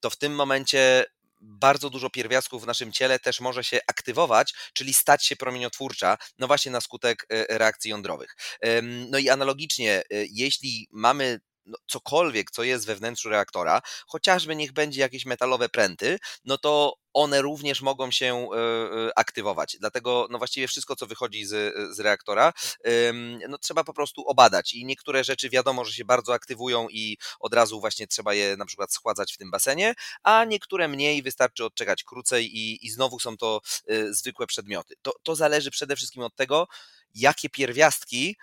to 0.00 0.10
w 0.10 0.16
tym 0.16 0.34
momencie 0.34 1.04
bardzo 1.40 1.90
dużo 1.90 2.10
pierwiastków 2.10 2.62
w 2.62 2.66
naszym 2.66 2.92
ciele 2.92 3.18
też 3.18 3.40
może 3.40 3.64
się 3.64 3.80
aktywować, 3.86 4.54
czyli 4.72 4.94
stać 4.94 5.26
się 5.26 5.36
promieniotwórcza, 5.36 6.18
no 6.38 6.46
właśnie 6.46 6.72
na 6.72 6.80
skutek 6.80 7.26
e, 7.28 7.58
reakcji 7.58 7.90
jądrowych. 7.90 8.36
No 9.10 9.18
i 9.18 9.28
analogicznie, 9.28 10.02
jeśli 10.10 10.88
mamy 10.90 11.40
no, 11.66 11.78
cokolwiek, 11.86 12.50
co 12.50 12.62
jest 12.62 12.86
we 12.86 12.96
wnętrzu 12.96 13.28
reaktora, 13.28 13.82
chociażby 14.06 14.56
niech 14.56 14.72
będzie 14.72 15.00
jakieś 15.00 15.26
metalowe 15.26 15.68
pręty, 15.68 16.18
no 16.44 16.58
to 16.58 16.94
one 17.14 17.42
również 17.42 17.82
mogą 17.82 18.10
się 18.10 18.48
e, 18.52 18.56
e, 18.56 19.18
aktywować. 19.18 19.76
Dlatego 19.80 20.26
no 20.30 20.38
właściwie 20.38 20.68
wszystko, 20.68 20.96
co 20.96 21.06
wychodzi 21.06 21.44
z, 21.44 21.74
z 21.96 22.00
reaktora, 22.00 22.52
no 23.48 23.58
trzeba 23.58 23.84
po 23.84 23.94
prostu 23.94 24.22
obadać. 24.22 24.74
I 24.74 24.84
niektóre 24.84 25.24
rzeczy 25.24 25.50
wiadomo, 25.50 25.84
że 25.84 25.92
się 25.92 26.04
bardzo 26.04 26.34
aktywują 26.34 26.88
i 26.88 27.18
od 27.40 27.54
razu 27.54 27.80
właśnie 27.80 28.06
trzeba 28.06 28.34
je 28.34 28.56
na 28.56 28.66
przykład 28.66 28.92
schładzać 28.92 29.32
w 29.32 29.36
tym 29.36 29.50
basenie, 29.50 29.94
a 30.22 30.44
niektóre 30.44 30.88
mniej, 30.88 31.22
wystarczy 31.22 31.64
odczekać 31.64 32.04
krócej 32.04 32.56
i, 32.58 32.86
i 32.86 32.90
znowu 32.90 33.20
są 33.20 33.36
to 33.36 33.60
e, 33.86 34.12
zwykłe 34.12 34.46
przedmioty. 34.46 34.94
To, 35.02 35.12
to 35.22 35.36
zależy 35.36 35.70
przede 35.70 35.96
wszystkim 35.96 36.22
od 36.22 36.36
tego, 36.36 36.66
jakie 37.14 37.50
pierwiastki 37.50 38.36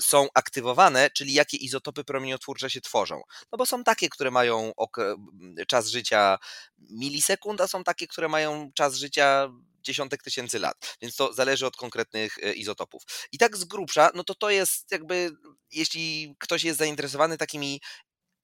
są 0.00 0.28
aktywowane, 0.34 1.10
czyli 1.10 1.32
jakie 1.32 1.56
izotopy 1.56 2.04
promieniotwórcze 2.04 2.70
się 2.70 2.80
tworzą. 2.80 3.22
No 3.52 3.58
bo 3.58 3.66
są 3.66 3.84
takie, 3.84 4.08
które 4.08 4.30
mają 4.30 4.72
czas 5.68 5.88
życia 5.88 6.38
milisekund, 6.78 7.60
a 7.60 7.68
są 7.68 7.84
takie, 7.84 8.06
które 8.06 8.28
mają 8.28 8.70
czas 8.74 8.94
życia 8.96 9.48
dziesiątek 9.82 10.22
tysięcy 10.22 10.58
lat, 10.58 10.96
więc 11.02 11.16
to 11.16 11.32
zależy 11.32 11.66
od 11.66 11.76
konkretnych 11.76 12.38
e, 12.38 12.52
izotopów. 12.52 13.02
I 13.32 13.38
tak 13.38 13.56
z 13.56 13.64
grubsza, 13.64 14.10
no 14.14 14.24
to 14.24 14.34
to 14.34 14.50
jest 14.50 14.90
jakby, 14.90 15.30
jeśli 15.70 16.36
ktoś 16.38 16.64
jest 16.64 16.78
zainteresowany 16.78 17.38
takimi 17.38 17.80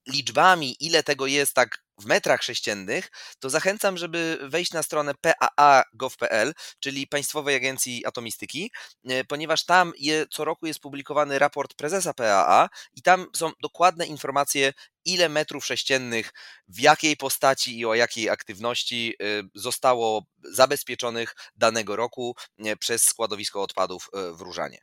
liczbami, 0.09 0.76
ile 0.81 1.02
tego 1.02 1.26
jest 1.26 1.55
tak 1.55 1.82
w 1.99 2.06
metrach 2.06 2.42
sześciennych, 2.42 3.11
to 3.38 3.50
zachęcam, 3.50 3.96
żeby 3.96 4.38
wejść 4.42 4.72
na 4.72 4.82
stronę 4.82 5.12
PAA.gov.pl, 5.20 6.54
czyli 6.80 7.06
Państwowej 7.06 7.56
Agencji 7.56 8.06
Atomistyki, 8.06 8.72
e, 9.08 9.25
ponieważ 9.25 9.64
tam 9.64 9.92
je, 9.99 10.26
co 10.30 10.44
roku 10.44 10.66
jest 10.66 10.80
publikowany 10.80 11.38
raport 11.38 11.75
prezesa 11.75 12.14
PAA 12.14 12.68
i 12.94 13.02
tam 13.02 13.26
są 13.37 13.50
dokładne 13.61 14.06
informacje, 14.06 14.72
ile 15.04 15.28
metrów 15.28 15.66
sześciennych, 15.66 16.32
w 16.68 16.80
jakiej 16.80 17.16
postaci 17.16 17.78
i 17.78 17.87
o 17.87 17.94
jakiej 17.94 18.30
aktywności 18.30 19.14
e, 19.22 19.25
zostało 19.54 20.25
zabezpieczonych 20.44 21.34
danego 21.56 21.96
roku 21.96 22.37
e, 22.58 22.76
przez 22.76 23.04
składowisko 23.04 23.62
odpadów 23.62 24.11
w 24.32 24.40
Różanie. 24.40 24.78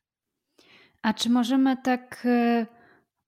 A 1.01 1.13
czy 1.13 1.29
możemy 1.29 1.77
tak 1.83 2.27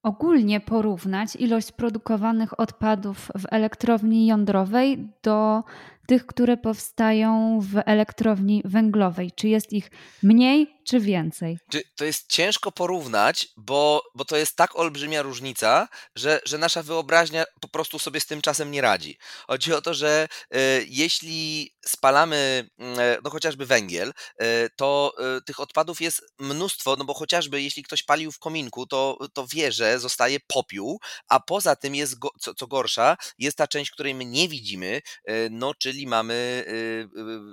ogólnie 0.03 0.59
porównać 0.59 1.35
ilość 1.35 1.71
produkowanych 1.71 2.59
odpadów 2.59 3.31
w 3.39 3.45
elektrowni 3.51 4.25
jądrowej 4.25 5.07
do 5.23 5.63
tych, 6.07 6.25
które 6.25 6.57
powstają 6.57 7.59
w 7.61 7.81
elektrowni 7.85 8.61
węglowej? 8.65 9.31
Czy 9.35 9.47
jest 9.47 9.73
ich 9.73 9.91
mniej, 10.23 10.81
czy 10.87 10.99
więcej? 10.99 11.57
To 11.95 12.05
jest 12.05 12.27
ciężko 12.31 12.71
porównać, 12.71 13.47
bo, 13.57 14.03
bo 14.15 14.25
to 14.25 14.37
jest 14.37 14.55
tak 14.55 14.75
olbrzymia 14.75 15.21
różnica, 15.21 15.87
że, 16.15 16.39
że 16.45 16.57
nasza 16.57 16.83
wyobraźnia 16.83 17.43
po 17.61 17.67
prostu 17.67 17.99
sobie 17.99 18.19
z 18.19 18.25
tym 18.25 18.41
czasem 18.41 18.71
nie 18.71 18.81
radzi. 18.81 19.17
Chodzi 19.47 19.73
o 19.73 19.81
to, 19.81 19.93
że 19.93 20.27
y, 20.55 20.57
jeśli 20.89 21.71
spalamy 21.85 22.69
y, 22.79 23.21
no 23.23 23.29
chociażby 23.29 23.65
węgiel, 23.65 24.09
y, 24.09 24.69
to 24.75 25.13
tych 25.45 25.59
odpadów 25.59 26.01
jest 26.01 26.33
mnóstwo, 26.39 26.95
no 26.95 27.05
bo 27.05 27.13
chociażby 27.13 27.61
jeśli 27.61 27.83
ktoś 27.83 28.03
palił 28.03 28.31
w 28.31 28.39
kominku, 28.39 28.87
to, 28.87 29.17
to 29.33 29.47
wie, 29.47 29.71
że 29.71 29.99
zostaje 29.99 30.39
popiół, 30.47 30.99
a 31.29 31.39
poza 31.39 31.75
tym 31.75 31.95
jest, 31.95 32.19
go, 32.19 32.29
co, 32.39 32.53
co 32.53 32.67
gorsza, 32.67 33.17
jest 33.37 33.57
ta 33.57 33.67
część, 33.67 33.91
której 33.91 34.15
my 34.15 34.25
nie 34.25 34.49
widzimy, 34.49 35.01
no 35.51 35.73
czyli 35.91 36.07
mamy 36.07 36.65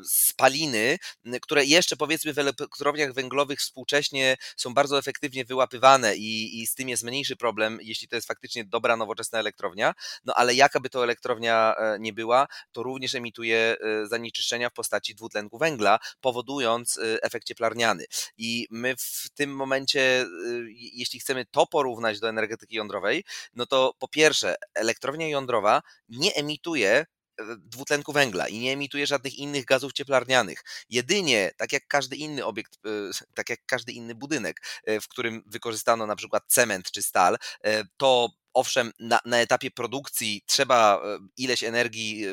spaliny, 0.05 0.99
które 1.43 1.65
jeszcze 1.65 1.97
powiedzmy 1.97 2.35
w 2.35 2.39
elektrowniach 2.39 3.13
węglowych 3.13 3.59
współcześnie 3.59 4.37
są 4.57 4.75
bardzo 4.75 4.99
efektywnie 4.99 5.45
wyłapywane 5.45 6.17
i, 6.17 6.61
i 6.61 6.67
z 6.67 6.75
tym 6.75 6.89
jest 6.89 7.05
mniejszy 7.05 7.37
problem, 7.37 7.79
jeśli 7.83 8.09
to 8.09 8.17
jest 8.17 8.29
faktycznie 8.29 8.65
dobra, 8.65 8.97
nowoczesna 8.97 9.39
elektrownia. 9.39 9.95
No 10.25 10.35
ale 10.37 10.55
jaka 10.55 10.81
by 10.81 10.91
to 10.91 11.05
elektrownia 11.05 11.75
e, 11.79 11.97
nie 12.01 12.13
była, 12.13 12.47
to 12.73 12.83
również 12.83 13.15
emituje 13.15 13.77
e, 13.81 14.07
zanieczyszczenia 14.07 14.71
w 14.71 14.73
postaci 14.73 15.15
dwutlenku 15.15 15.59
węgla, 15.59 15.99
powodując 16.21 16.99
e, 16.99 17.23
efekt 17.23 17.47
cieplarniany. 17.47 18.05
I 18.37 18.67
my 18.71 18.95
w 18.99 19.31
tym 19.35 19.57
momencie, 19.57 20.27
jeśli 20.73 21.21
chcemy 21.21 21.47
to 21.51 21.67
porównać 21.67 22.21
do 22.21 22.29
energetyki 22.29 22.77
jądrowej, 22.77 23.25
no 23.55 23.67
to 23.67 23.95
po 23.99 24.09
pierwsze, 24.09 24.55
elektrownia 24.75 25.29
jądrowa 25.29 25.83
nie 26.09 26.35
emituje 26.35 27.07
dwutlenku 27.59 28.13
węgla 28.13 28.49
i 28.49 28.59
nie 28.59 28.73
emituje 28.73 29.07
żadnych 29.07 29.39
innych 29.39 29.65
gazów 29.65 29.93
cieplarnianych. 29.93 30.65
Jedynie, 30.91 31.51
tak 31.57 31.73
jak 31.73 31.87
każdy 31.89 32.17
inny 32.17 32.45
obiekt, 32.45 32.79
e, 32.87 32.91
tak 33.35 33.51
jak 33.51 33.61
każdy 33.67 33.93
inny 33.93 34.15
budynek, 34.15 34.63
e, 34.85 35.01
w 35.01 35.09
którym 35.09 35.43
wykorzystano 35.47 36.07
na 36.07 36.17
przykład 36.17 36.45
cement 36.47 36.91
czy 36.91 37.03
stal, 37.03 37.37
e, 37.65 37.85
to 37.97 38.29
owszem, 38.59 38.93
na, 38.99 39.21
na, 39.25 39.39
etapie 39.39 39.71
produkcji 39.71 40.43
trzeba 40.47 41.03
ileś 41.37 41.63
energii 41.63 42.25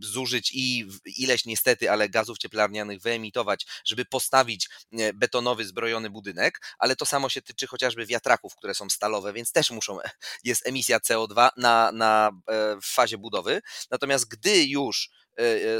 zużyć 0.00 0.50
i 0.54 0.86
ileś 1.16 1.44
niestety, 1.44 1.90
ale 1.90 2.08
gazów 2.08 2.38
cieplarnianych 2.38 3.00
wyemitować, 3.00 3.66
żeby 3.84 4.04
postawić 4.04 4.68
betonowy, 5.14 5.64
zbrojony 5.64 6.10
budynek, 6.10 6.62
ale 6.78 6.96
to 6.96 7.06
samo 7.06 7.28
się 7.28 7.42
tyczy 7.42 7.66
chociażby 7.66 8.06
wiatraków, 8.06 8.56
które 8.56 8.74
są 8.74 8.90
stalowe, 8.90 9.32
więc 9.32 9.52
też 9.52 9.70
muszą, 9.70 9.98
jest 10.44 10.66
emisja 10.66 10.98
CO2 10.98 11.48
na, 11.56 11.92
na, 11.92 12.30
w 12.82 12.86
fazie 12.86 13.18
budowy. 13.18 13.62
Natomiast 13.90 14.28
gdy 14.28 14.64
już 14.64 15.10
E, 15.10 15.19
e, 15.19 15.19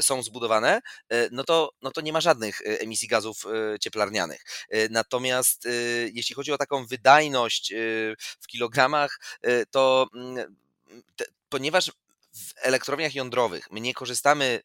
są 0.01 0.23
zbudowane, 0.23 0.81
e, 1.09 1.29
no 1.31 1.43
to, 1.43 1.71
no 1.81 1.91
to 1.91 2.01
nie 2.01 2.13
ma 2.13 2.21
żadnych 2.21 2.61
emisji 2.65 3.07
gazów 3.07 3.43
cieplarnianych. 3.81 4.45
Natomiast 4.89 5.67
jeśli 6.13 6.35
chodzi 6.35 6.51
o 6.51 6.57
taką 6.57 6.85
wydajność 6.85 7.73
w 8.41 8.47
kilogramach, 8.47 9.19
to 9.71 10.07
mm, 10.15 10.55
ponieważ 11.49 11.91
w 12.33 12.53
elektrowniach 12.55 13.15
jądrowych 13.15 13.71
my 13.71 13.81
nie 13.81 13.93
korzystamy 13.93 14.61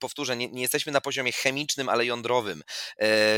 powtórzę, 0.00 0.36
nie, 0.36 0.48
nie, 0.48 0.62
jesteśmy 0.62 0.92
na 0.92 1.00
poziomie 1.00 1.32
chemicznym, 1.32 1.88
ale 1.88 2.06
jądrowym, 2.06 2.62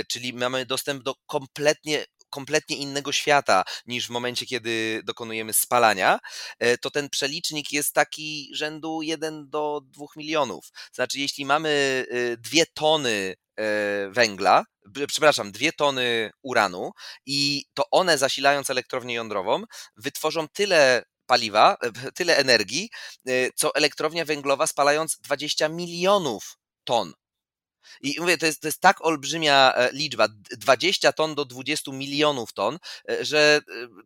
czyli 0.09 0.33
mamy 0.33 0.67
dostęp 0.67 1.03
do 1.03 1.15
kompletnie 1.27 2.07
kompletnie 2.35 2.77
innego 2.77 3.13
świata 3.13 3.65
niż 3.87 4.07
w 4.07 4.11
momencie, 4.11 4.47
kiedy 4.47 5.01
dokonujemy 5.05 5.53
spalania, 5.53 6.19
e, 6.59 6.79
to 6.79 6.91
ten 6.91 7.09
przelicznik 7.09 7.73
jest 7.73 7.95
taki 7.95 8.51
rzędu 8.53 9.03
1 9.03 9.51
do 9.51 9.81
2 9.85 10.07
milionów. 10.17 10.65
Znaczy, 10.93 11.19
jeśli 11.19 11.45
mamy 11.45 12.05
e, 12.11 12.37
dwie 12.37 12.67
tony 12.75 13.35
e, 13.57 13.65
węgla, 14.11 14.65
przepraszam, 15.09 15.53
dwie 15.53 15.73
tony 15.73 16.31
uranu 16.43 16.91
i 17.27 17.65
to 17.75 17.85
one 17.91 18.19
zasilając 18.19 18.71
elektrownię 18.71 19.15
jądrową 19.15 19.65
wytworzą 19.97 20.49
tyle 20.49 21.03
paliwa, 21.27 21.77
tyle 22.15 22.37
energii, 22.37 22.91
co 23.55 23.75
elektrownia 23.75 24.25
węglowa 24.25 24.67
spalając 24.67 25.19
20 25.21 25.69
milionów 25.69 26.57
ton 26.85 27.13
i 28.01 28.21
mówię, 28.21 28.39
to 28.39 28.47
jest, 28.47 28.61
to 28.61 28.69
jest 28.69 28.81
tak 28.81 29.05
olbrzymia 29.05 29.75
e, 29.75 29.93
liczba, 29.93 30.29
20 30.51 31.13
ton 31.13 31.35
do 31.35 31.45
20 31.45 31.93
milionów 31.93 32.53
ton, 32.53 32.79
e, 33.11 33.25
że 33.25 33.61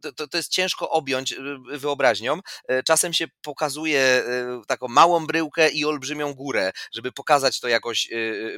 e, 0.04 0.12
to, 0.12 0.28
to 0.28 0.36
jest 0.36 0.52
ciężko 0.52 0.90
objąć 0.90 1.34
wyobraźnią. 1.72 2.40
Czasem 2.84 3.12
się 3.12 3.26
pokazuje 3.42 4.24
taką 4.66 4.88
małą 4.88 5.26
bryłkę 5.26 5.68
i 5.68 5.84
olbrzymią 5.84 6.34
górę, 6.34 6.72
żeby 6.92 7.12
pokazać 7.12 7.60
to 7.60 7.68
jakoś 7.68 8.08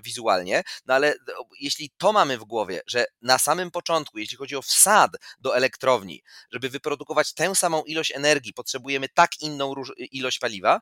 wizualnie. 0.02 0.62
No 0.86 0.94
ale 0.94 1.14
jeśli 1.60 1.90
to 1.98 2.12
mamy 2.12 2.38
w 2.38 2.44
głowie, 2.44 2.80
że 2.86 3.04
na 3.22 3.38
samym 3.38 3.70
początku, 3.70 4.18
jeśli 4.18 4.36
chodzi 4.36 4.56
o 4.56 4.62
wsad 4.62 5.10
do 5.40 5.56
elektrowni, 5.56 6.22
żeby 6.52 6.68
wyprodukować 6.68 7.34
tę 7.34 7.54
samą 7.54 7.82
ilość 7.82 8.12
energii, 8.12 8.54
potrzebujemy 8.54 9.08
tak 9.08 9.30
inną 9.40 9.74
ilość 10.12 10.38
paliwa, 10.38 10.80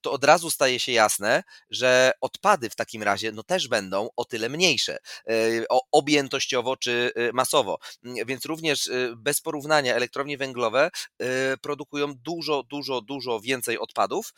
to 0.00 0.12
od 0.12 0.24
razu 0.24 0.50
staje 0.50 0.80
się 0.80 0.92
jasne, 0.92 1.42
że 1.70 2.12
odpady 2.20 2.70
w 2.70 2.76
takim 2.76 3.02
razie 3.02 3.32
no 3.32 3.42
też 3.42 3.68
będą 3.68 4.08
o 4.16 4.24
tyle 4.24 4.48
mniejsze, 4.48 4.98
e, 5.28 5.32
objętościowo 5.92 6.76
czy 6.76 7.12
e, 7.14 7.32
masowo. 7.32 7.78
Mm, 8.04 8.26
więc 8.26 8.44
również 8.44 8.88
e, 8.88 9.14
bez 9.16 9.40
porównania 9.40 9.94
elektrownie 9.94 10.38
węglowe 10.38 10.90
produkują 11.60 12.14
dużo, 12.14 12.62
dużo, 12.62 13.00
dużo 13.00 13.40
więcej 13.40 13.78
odpadów 13.78 14.34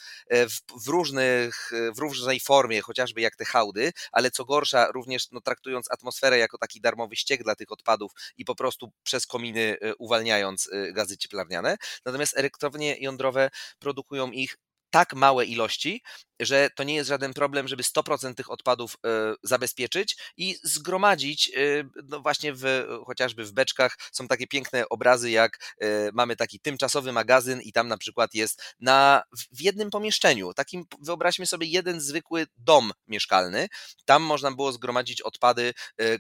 w, 0.85 0.89
różnych, 0.89 1.71
w 1.97 1.99
różnej 1.99 2.41
formie, 2.41 2.81
chociażby 2.81 3.21
jak 3.21 3.37
te 3.37 3.45
hałdy, 3.45 3.93
ale 4.13 4.31
co 4.31 4.45
gorsza, 4.45 4.87
również 4.95 5.31
no, 5.31 5.41
traktując 5.41 5.91
atmosferę 5.91 6.39
jako 6.39 6.59
taki 6.59 6.81
darmowy 6.81 7.17
ściek 7.17 7.43
dla 7.43 7.55
tych 7.55 7.73
odpadów 7.73 8.13
i 8.37 8.45
po 8.45 8.55
prostu 8.55 8.93
przez 9.03 9.27
kominy 9.27 9.77
uwalniając 9.99 10.71
gazy 10.93 11.17
cieplarniane. 11.17 11.77
Natomiast 12.05 12.39
elektrownie 12.39 12.97
jądrowe 13.01 13.51
produkują 13.79 14.31
ich 14.31 14.57
tak 14.91 15.15
małe 15.15 15.45
ilości, 15.45 16.03
że 16.41 16.71
to 16.77 16.83
nie 16.85 16.95
jest 16.95 17.09
żaden 17.09 17.35
problem, 17.35 17.69
żeby 17.69 17.83
100% 17.83 18.35
tych 18.35 18.51
odpadów 18.51 18.95
e, 18.95 19.35
zabezpieczyć 19.43 20.17
i 20.37 20.57
zgromadzić, 20.63 21.51
e, 21.57 21.61
no 22.09 22.21
właśnie 22.21 22.53
w, 22.55 22.87
chociażby 23.07 23.45
w 23.45 23.53
beczkach 23.53 23.97
są 24.13 24.29
takie 24.29 24.47
piękne 24.47 24.89
obrazy, 24.89 25.31
jak 25.31 25.77
e, 25.81 25.87
mamy 26.13 26.37
taki 26.37 26.61
tymczasowy 26.61 27.13
magazyn 27.13 27.61
i 27.61 27.73
tam 27.73 27.89
na 27.89 27.99
przykład 27.99 28.35
jest 28.35 28.63
na, 28.81 29.23
w 29.53 29.61
jednym 29.61 29.91
pomieszczeniu, 29.91 30.55
takim 30.55 30.85
wyobraźmy 31.01 31.47
sobie 31.47 31.67
jeden 31.67 32.01
zwykły 32.01 32.47
dom 32.57 32.93
mieszkalny, 33.09 33.69
tam 34.05 34.23
można 34.23 34.51
było 34.51 34.73
zgromadzić 34.73 35.23
odpady, 35.23 35.73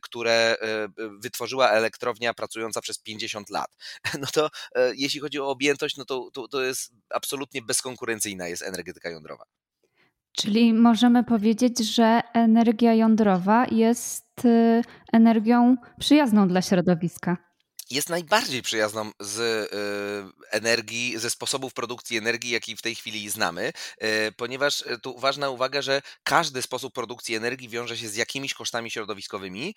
które 0.02 0.56
wytworzyła 1.20 1.70
elektrownia 1.70 2.34
pracująca 2.34 2.80
przez 2.80 2.98
50 2.98 3.50
lat. 3.50 3.76
No 4.20 4.26
to 4.32 4.50
jeśli 4.94 5.20
chodzi 5.20 5.40
o 5.40 5.48
objętość, 5.48 5.96
no 5.96 6.04
to, 6.04 6.30
to, 6.32 6.48
to 6.48 6.62
jest 6.62 6.92
absolutnie 7.10 7.62
bezkonkurencyjna 7.62 8.48
jest 8.48 8.62
energetyka 8.62 9.10
jądrowa. 9.10 9.44
Czyli 10.32 10.74
możemy 10.74 11.24
powiedzieć, 11.24 11.78
że 11.94 12.20
energia 12.34 12.94
jądrowa 12.94 13.66
jest 13.70 14.44
y, 14.44 14.82
energią 15.12 15.76
przyjazną 15.98 16.48
dla 16.48 16.62
środowiska. 16.62 17.36
Jest 17.90 18.08
najbardziej 18.08 18.62
przyjazną 18.62 19.10
z 19.20 19.38
y, 19.38 19.76
energii, 20.50 21.18
ze 21.18 21.30
sposobów 21.30 21.74
produkcji 21.74 22.16
energii, 22.16 22.50
jaki 22.50 22.76
w 22.76 22.82
tej 22.82 22.94
chwili 22.94 23.30
znamy, 23.30 23.72
y, 24.02 24.32
ponieważ 24.36 24.84
tu 25.02 25.18
ważna 25.18 25.50
uwaga, 25.50 25.82
że 25.82 26.02
każdy 26.22 26.62
sposób 26.62 26.94
produkcji 26.94 27.34
energii 27.34 27.68
wiąże 27.68 27.96
się 27.96 28.08
z 28.08 28.16
jakimiś 28.16 28.54
kosztami 28.54 28.90
środowiskowymi 28.90 29.74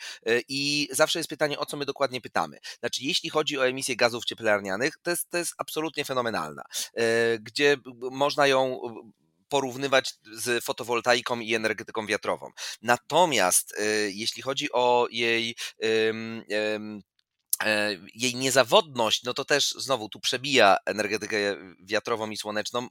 i 0.50 0.90
zawsze 0.92 1.20
jest 1.20 1.30
pytanie, 1.30 1.60
o 1.60 1.66
co 1.66 1.78
my 1.78 1.86
dokładnie 1.86 2.22
pytamy. 2.22 2.58
Znaczy, 2.80 3.04
jeśli 3.04 3.30
chodzi 3.30 3.58
o 3.60 3.68
emisję 3.68 3.96
gazów 3.96 4.26
cieplarnianych, 4.26 4.94
to 5.04 5.12
jest, 5.12 5.30
to 5.30 5.38
jest 5.38 5.54
absolutnie 5.58 6.06
fenomenalna, 6.06 6.64
gdzie 7.40 7.78
można 8.12 8.48
ją 8.48 8.80
porównywać 9.54 10.14
z 10.32 10.64
fotowoltaiką 10.64 11.40
i 11.40 11.56
energetyką 11.56 12.06
wiatrową. 12.06 12.52
Natomiast 12.82 13.74
y, 13.80 14.12
jeśli 14.14 14.42
chodzi 14.42 14.72
o 14.72 15.08
jej 15.12 15.56
E, 17.64 17.98
jej 18.16 18.36
niezawodność, 18.36 19.24
no 19.24 19.34
to 19.34 19.46
też 19.46 19.72
znowu 19.72 20.10
tu 20.10 20.20
przebija 20.20 20.78
energetykę 20.86 21.38
wiatrową 21.84 22.30
i 22.30 22.38
słoneczną, 22.38 22.88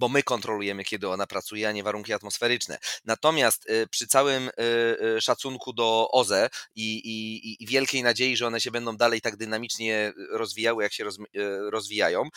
bo 0.00 0.08
my 0.08 0.22
kontrolujemy, 0.22 0.84
kiedy 0.84 1.08
ona 1.08 1.26
pracuje, 1.26 1.68
a 1.68 1.72
nie 1.72 1.82
warunki 1.82 2.12
atmosferyczne. 2.12 2.78
Natomiast 3.04 3.70
e, 3.70 3.86
przy 3.86 4.06
całym 4.06 4.48
e, 4.48 5.20
szacunku 5.20 5.72
do 5.72 6.08
OZE 6.12 6.50
i, 6.74 6.94
i, 6.94 7.62
i 7.62 7.66
wielkiej 7.66 8.02
nadziei, 8.02 8.36
że 8.36 8.46
one 8.46 8.60
się 8.60 8.70
będą 8.70 8.96
dalej 8.96 9.20
tak 9.20 9.36
dynamicznie 9.36 10.12
rozwijały, 10.30 10.82
jak 10.82 10.92
się 10.92 11.04
rozwijają, 11.70 12.28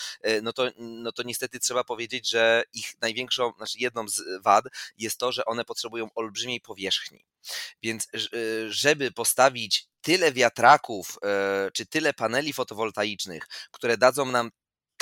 no 0.42 0.54
to, 0.54 0.70
no 0.78 1.12
to 1.12 1.24
niestety 1.24 1.60
trzeba 1.60 1.84
powiedzieć, 1.84 2.30
że 2.30 2.64
ich 2.74 3.02
największą, 3.02 3.54
znaczy 3.58 3.78
jedną 3.80 4.08
z 4.08 4.22
wad 4.42 4.66
jest 4.98 5.18
to, 5.18 5.32
że 5.32 5.46
one 5.46 5.66
potrzebują 5.66 6.10
olbrzymiej 6.16 6.62
powierzchni. 6.62 7.26
Więc 7.84 8.08
żeby 8.70 9.12
postawić 9.12 9.88
tyle 10.02 10.32
wiatraków 10.32 11.20
czy 11.74 11.86
tyle 11.86 12.14
paneli 12.14 12.54
fotowoltaicznych, 12.54 13.48
które 13.72 13.98
dadzą 13.98 14.26
nam 14.26 14.52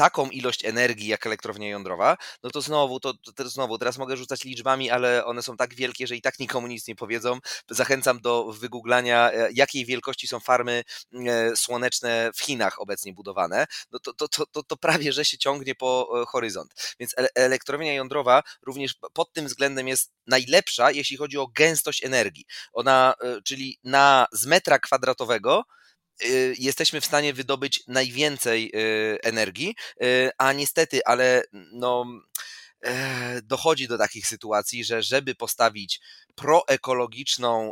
taką 0.02 0.30
ilość 0.30 0.66
energii 0.66 1.08
jak 1.08 1.26
elektrownia 1.26 1.70
jądrowa, 1.70 2.18
no 2.44 2.50
to 2.50 2.62
znowu, 2.62 3.00
to, 3.00 3.14
to, 3.36 3.50
znowu, 3.50 3.78
teraz 3.78 3.98
mogę 3.98 4.18
rzucać 4.18 4.44
liczbami, 4.44 4.90
ale 4.90 5.26
one 5.26 5.42
są 5.42 5.58
tak 5.58 5.76
wielkie, 5.76 6.08
że 6.08 6.16
i 6.16 6.22
tak 6.22 6.40
nikomu 6.40 6.68
nic 6.68 6.88
nie 6.88 6.96
powiedzą. 6.96 7.40
Zachęcam 7.70 8.22
do 8.22 8.44
wygooglania, 8.44 9.32
e, 9.32 9.50
jakiej 9.54 9.86
wielkości 9.86 10.28
są 10.28 10.40
farmy 10.40 10.84
e, 11.14 11.56
słoneczne 11.56 12.32
w 12.36 12.42
Chinach 12.42 12.82
obecnie 12.82 13.14
budowane. 13.14 13.66
No 13.92 14.00
to, 14.00 14.14
to, 14.14 14.28
to, 14.28 14.46
to, 14.46 14.64
to 14.64 14.78
prawie, 14.78 15.14
że 15.14 15.26
się 15.26 15.38
ciągnie 15.38 15.76
po 15.76 16.26
horyzont. 16.28 16.96
Więc 17.00 17.16
elektrownia 17.36 17.94
jądrowa 17.94 18.44
również 18.62 18.96
pod 19.14 19.34
tym 19.34 19.46
względem 19.46 19.88
jest 19.88 20.12
najlepsza, 20.28 20.92
jeśli 20.92 21.18
chodzi 21.18 21.38
o 21.38 21.48
gęstość 21.48 22.04
energii. 22.04 22.46
Ona, 22.74 23.14
e, 23.24 23.42
czyli 23.42 23.80
na 23.84 24.28
z 24.32 24.46
metra 24.46 24.80
kwadratowego 24.80 25.64
jesteśmy 26.60 27.02
w 27.02 27.06
stanie 27.06 27.34
wydobyć 27.34 27.84
najwięcej 27.88 28.72
y, 28.76 29.22
energii, 29.24 29.76
y, 30.04 30.30
a 30.38 30.54
niestety, 30.54 31.06
ale 31.06 31.44
no 31.54 32.06
dochodzi 33.44 33.88
do 33.88 33.98
takich 33.98 34.28
sytuacji, 34.28 34.84
że 34.84 35.04
żeby 35.04 35.36
postawić 35.36 36.02
proekologiczną 36.36 37.72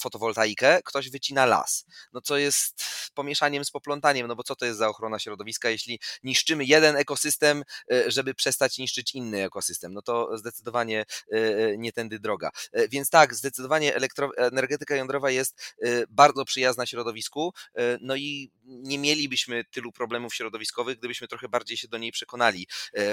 fotowoltaikę, 0.00 0.80
ktoś 0.84 1.10
wycina 1.10 1.46
las. 1.46 1.86
No 2.12 2.20
co 2.20 2.36
jest 2.36 2.84
pomieszaniem 3.14 3.64
z 3.64 3.70
poplątaniem, 3.70 4.26
no 4.26 4.36
bo 4.36 4.42
co 4.42 4.56
to 4.56 4.66
jest 4.66 4.78
za 4.78 4.88
ochrona 4.88 5.18
środowiska, 5.18 5.70
jeśli 5.70 6.00
niszczymy 6.22 6.64
jeden 6.64 6.96
ekosystem, 6.96 7.62
e, 7.92 8.10
żeby 8.10 8.34
przestać 8.34 8.78
niszczyć 8.78 9.14
inny 9.14 9.44
ekosystem. 9.44 9.94
No 9.94 10.02
to 10.02 10.38
zdecydowanie 10.38 11.04
e, 11.32 11.36
e, 11.36 11.78
nie 11.78 11.92
tędy 11.92 12.18
droga. 12.18 12.50
Więc 12.90 13.10
tak, 13.10 13.34
zdecydowanie 13.34 13.94
elektro, 13.94 14.30
energetyka 14.36 14.96
jądrowa 14.96 15.30
jest 15.30 15.76
bardzo 16.08 16.44
przyjazna 16.44 16.86
środowisku, 16.86 17.52
no 18.00 18.16
i 18.16 18.50
nie 18.64 18.98
mielibyśmy 18.98 19.64
tylu 19.64 19.92
problemów 19.92 20.34
środowiskowych, 20.34 20.98
gdybyśmy 20.98 21.28
trochę 21.28 21.48
bardziej 21.48 21.76
się 21.76 21.88
do 21.88 21.98
niej 21.98 22.12
przekonali 22.12 22.66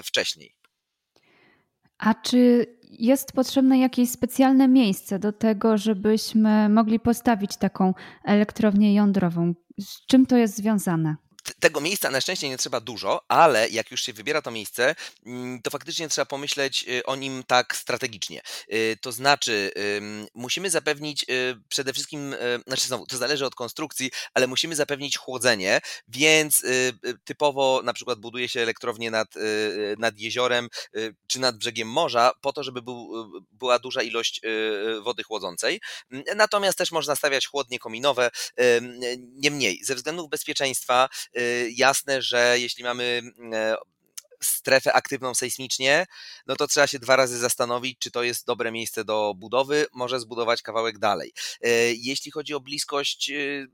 wcześniej. 0.04 0.67
A 1.98 2.14
czy 2.14 2.66
jest 3.00 3.32
potrzebne 3.32 3.80
jakieś 3.80 4.10
specjalne 4.10 4.68
miejsce 4.68 5.20
do 5.20 5.34
tego, 5.34 5.78
żebyśmy 5.78 6.70
mogli 6.70 7.00
postawić 7.00 7.58
taką 7.58 7.94
elektrownię 8.26 8.94
jądrową? 8.96 9.54
Z 9.80 10.06
czym 10.06 10.26
to 10.26 10.38
jest 10.38 10.56
związane? 10.58 11.16
Tego 11.60 11.82
miejsca 11.82 12.12
na 12.12 12.22
szczęście 12.22 12.50
nie 12.50 12.58
trzeba 12.58 12.80
dużo, 12.80 13.22
ale 13.28 13.70
jak 13.70 13.92
już 13.92 14.04
się 14.04 14.14
wybiera 14.14 14.42
to 14.42 14.52
miejsce, 14.52 14.96
mm, 15.26 15.62
to 15.62 15.70
faktycznie 15.70 16.10
trzeba 16.10 16.26
pomyśleć 16.26 16.86
y, 16.88 17.06
o 17.06 17.16
nim 17.16 17.44
tak 17.48 17.76
strategicznie. 17.76 18.42
Y, 18.74 18.98
to 19.02 19.12
znaczy, 19.12 19.72
musimy 20.34 20.70
zapewnić 20.70 21.26
y, 21.30 21.60
przede 21.70 21.94
wszystkim, 21.94 22.36
znaczy 22.68 22.88
znowu, 22.88 23.06
to 23.06 23.18
zależy 23.18 23.46
od 23.46 23.56
konstrukcji, 23.56 24.12
ale 24.34 24.48
musimy 24.48 24.76
zapewnić 24.76 25.18
chłodzenie, 25.18 25.82
więc 26.08 26.66
typowo 27.24 27.82
na 27.84 27.94
przykład 27.94 28.20
buduje 28.20 28.50
się 28.50 28.62
elektrownię 28.62 29.12
nad, 29.12 29.28
nad 29.98 30.20
jeziorem 30.20 30.70
czy 31.28 31.40
nad 31.40 31.58
brzegiem 31.58 31.88
morza 31.88 32.32
po 32.42 32.54
to, 32.54 32.64
żeby 32.64 32.82
był, 32.82 33.10
była 33.52 33.80
duża 33.80 34.02
ilość 34.02 34.42
wody 35.02 35.24
chłodzącej. 35.24 35.82
Natomiast 36.36 36.78
też 36.78 36.92
można 36.92 37.16
stawiać 37.16 37.48
chłodnie 37.48 37.80
kominowe. 37.80 38.30
Niemniej, 39.18 39.80
ze 39.84 39.96
względów 39.96 40.30
bezpieczeństwa 40.30 41.10
jasne, 41.70 42.22
że 42.22 42.56
jeśli 42.60 42.84
mamy 42.84 43.22
e, 43.54 43.76
strefę 44.42 44.94
aktywną 44.94 45.34
sejsmicznie, 45.34 46.06
no 46.48 46.56
to 46.56 46.68
trzeba 46.68 46.88
się 46.88 47.00
dwa 47.00 47.16
razy 47.16 47.38
zastanowić, 47.38 48.00
czy 48.00 48.12
to 48.12 48.24
jest 48.24 48.46
dobre 48.46 48.72
miejsce 48.72 49.06
do 49.06 49.34
budowy, 49.38 49.86
może 49.94 50.20
zbudować 50.20 50.62
kawałek 50.62 51.00
dalej. 51.00 51.34
E, 51.62 51.70
jeśli 51.94 52.32
chodzi 52.32 52.54
o 52.54 52.60
bliskość 52.60 53.30
y, 53.30 53.68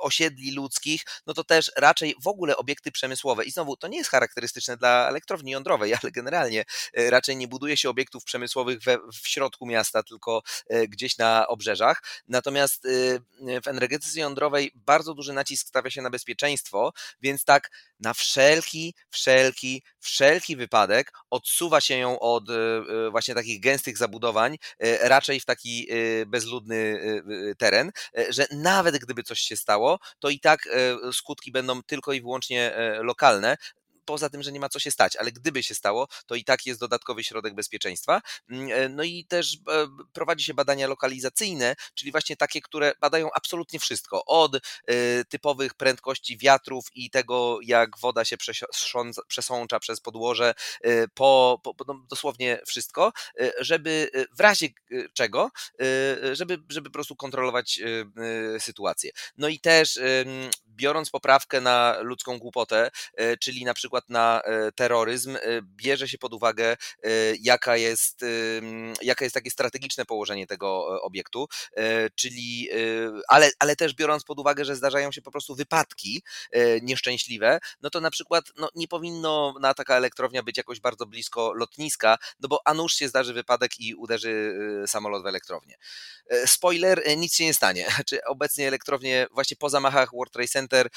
osiedli 0.00 0.52
ludzkich, 0.52 1.02
no 1.26 1.34
to 1.34 1.44
też 1.44 1.72
raczej 1.76 2.14
w 2.22 2.26
ogóle 2.26 2.56
obiekty 2.56 2.92
przemysłowe. 2.92 3.44
I 3.44 3.50
znowu, 3.50 3.76
to 3.76 3.88
nie 3.88 3.98
jest 3.98 4.10
charakterystyczne 4.10 4.76
dla 4.76 5.08
elektrowni 5.08 5.50
jądrowej, 5.52 5.94
ale 6.02 6.12
generalnie 6.12 6.64
e, 6.94 7.10
raczej 7.10 7.36
nie 7.36 7.48
buduje 7.48 7.76
się 7.76 7.90
obiektów 7.90 8.24
przemysłowych 8.24 8.82
we, 8.82 8.98
w 8.98 9.28
środku 9.28 9.66
miasta, 9.66 10.02
tylko 10.02 10.42
e, 10.68 10.88
gdzieś 10.88 11.18
na 11.18 11.46
obrzeżach. 11.48 12.02
Natomiast 12.28 12.86
e, 12.86 12.88
w 13.62 13.68
energetyce 13.68 14.20
jądrowej 14.20 14.72
bardzo 14.74 15.14
duży 15.14 15.32
nacisk 15.32 15.68
stawia 15.68 15.90
się 15.90 16.02
na 16.02 16.10
bezpieczeństwo, 16.10 16.92
więc 17.22 17.44
tak 17.44 17.70
na 18.00 18.14
wszelki, 18.14 18.94
wszelki, 19.10 19.82
wszelki 19.98 20.56
wypadek 20.56 21.12
odsuwa 21.30 21.80
się 21.80 21.96
ją 21.96 22.18
od 22.18 22.44
właśnie 23.10 23.34
takich 23.34 23.60
gęstych 23.60 23.98
zabudowań, 23.98 24.56
raczej 25.00 25.40
w 25.40 25.44
taki 25.44 25.88
bezludny 26.26 27.00
teren, 27.58 27.90
że 28.28 28.46
nawet 28.52 28.98
gdyby 28.98 29.22
coś 29.22 29.40
się 29.40 29.56
stało, 29.56 29.98
to 30.18 30.28
i 30.28 30.40
tak 30.40 30.68
skutki 31.12 31.52
będą 31.52 31.82
tylko 31.82 32.12
i 32.12 32.20
wyłącznie 32.20 32.72
lokalne, 33.02 33.56
poza 34.04 34.30
tym, 34.30 34.42
że 34.42 34.52
nie 34.52 34.60
ma 34.60 34.68
co 34.68 34.78
się 34.78 34.90
stać, 34.90 35.16
ale 35.16 35.32
gdyby 35.32 35.62
się 35.62 35.74
stało, 35.74 36.08
to 36.26 36.34
i 36.34 36.44
tak 36.44 36.66
jest 36.66 36.80
dodatkowy 36.80 37.24
środek 37.24 37.54
bezpieczeństwa. 37.54 38.20
Mm, 38.50 38.72
e, 38.72 38.88
no 38.88 39.02
i 39.02 39.24
też 39.24 39.54
e, 39.54 39.86
prowadzi 40.12 40.44
się 40.44 40.54
badania 40.54 40.86
lokalizacyjne, 40.86 41.76
czyli 41.94 42.10
właśnie 42.10 42.36
takie, 42.36 42.60
które 42.60 42.92
badają 43.00 43.28
absolutnie 43.34 43.78
wszystko, 43.78 44.24
od 44.24 44.56
e, 44.56 44.60
typowych 45.24 45.74
prędkości 45.74 46.38
wiatrów 46.38 46.86
i 46.94 47.10
tego, 47.10 47.58
jak 47.62 47.98
woda 47.98 48.24
się 48.24 48.36
przesącza 49.28 49.80
przez 49.80 50.00
podłoże, 50.00 50.54
po, 51.14 51.60
po 51.62 51.74
no 51.86 52.06
dosłownie 52.10 52.60
wszystko, 52.66 53.12
żeby 53.58 54.10
w 54.36 54.40
razie 54.40 54.68
czego, 55.14 55.50
żeby, 56.32 56.58
żeby 56.68 56.90
po 56.90 56.92
prostu 56.92 57.16
kontrolować 57.16 57.80
sytuację. 58.58 59.10
No 59.36 59.48
i 59.48 59.60
też 59.60 59.98
biorąc 60.80 61.10
poprawkę 61.10 61.60
na 61.60 61.96
ludzką 62.00 62.38
głupotę, 62.38 62.90
czyli 63.40 63.64
na 63.64 63.74
przykład 63.74 64.08
na 64.08 64.42
e, 64.44 64.72
terroryzm, 64.72 65.36
e, 65.36 65.40
bierze 65.62 66.08
się 66.08 66.18
pod 66.18 66.34
uwagę, 66.34 66.76
e, 67.02 67.08
jaka 67.40 67.76
jest, 67.76 68.24
jaka 69.02 69.24
jest 69.24 69.34
takie 69.34 69.50
strategiczne 69.50 70.04
położenie 70.04 70.46
tego 70.46 71.00
obiektu, 71.02 71.48
czyli, 72.14 72.68
ale, 73.28 73.50
ale 73.58 73.76
też 73.76 73.94
biorąc 73.94 74.24
pod 74.24 74.38
uwagę, 74.38 74.64
że 74.64 74.76
zdarzają 74.76 75.12
się 75.12 75.22
po 75.22 75.30
prostu 75.30 75.54
wypadki 75.54 76.22
nieszczęśliwe, 76.82 77.58
no 77.82 77.90
to 77.90 78.00
na 78.00 78.10
przykład 78.10 78.44
no, 78.56 78.68
nie 78.74 78.88
powinno 78.88 79.54
na 79.60 79.74
taka 79.74 79.96
elektrownia 79.96 80.42
być 80.42 80.56
jakoś 80.56 80.80
bardzo 80.80 81.06
blisko 81.06 81.52
lotniska, 81.54 82.18
no 82.40 82.48
bo 82.48 82.60
a 82.64 82.74
nuż 82.74 82.94
się 82.94 83.08
zdarzy 83.08 83.34
wypadek 83.34 83.80
i 83.80 83.94
uderzy 83.94 84.58
samolot 84.86 85.22
w 85.22 85.26
elektrownię. 85.26 85.76
Spoiler, 86.46 87.02
nic 87.16 87.34
się 87.34 87.44
nie 87.44 87.54
stanie. 87.54 87.86
Znaczy, 87.94 88.24
obecnie 88.24 88.68
elektrownie 88.68 89.26
właśnie 89.32 89.56
po 89.56 89.70
zamachach 89.70 90.10
World 90.12 90.32
Trade 90.32 90.48
Center 90.70 90.88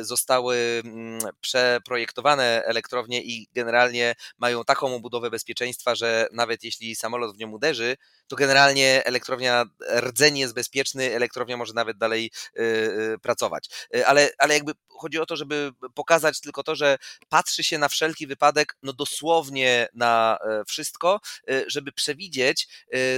zostały 0.00 0.82
mm, 0.84 1.20
przeprojektowane 1.40 2.62
elektrownie 2.64 3.22
i 3.22 3.48
generalnie 3.54 4.14
mają 4.38 4.64
taką 4.64 4.94
obudowę 4.94 5.30
bezpieczeństwa, 5.30 5.94
że 5.94 6.26
nawet 6.32 6.64
jeśli 6.64 6.94
samolot 6.94 7.36
w 7.36 7.38
nią 7.38 7.50
uderzy, 7.50 7.96
to 8.28 8.36
generalnie 8.36 9.02
elektrownia, 9.04 9.64
rdzeń 10.00 10.38
jest 10.38 10.54
bezpieczny, 10.54 11.14
elektrownia 11.14 11.56
może 11.56 11.74
nawet 11.74 11.98
dalej 11.98 12.30
yy, 12.54 13.18
pracować. 13.22 13.68
Yy, 13.92 14.06
ale, 14.06 14.30
ale 14.38 14.54
jakby 14.54 14.72
chodzi 14.88 15.18
o 15.18 15.26
to, 15.26 15.36
żeby 15.36 15.72
pokazać 15.94 16.40
tylko 16.40 16.62
to, 16.62 16.74
że 16.76 16.98
patrzy 17.28 17.64
się 17.64 17.78
na 17.78 17.88
wszelki 17.88 18.26
wypadek, 18.26 18.76
no 18.82 18.92
dosłownie 18.92 19.88
na 19.94 20.38
e, 20.40 20.64
wszystko, 20.64 21.20
żeby 21.66 21.92
przewidzieć 21.92 22.68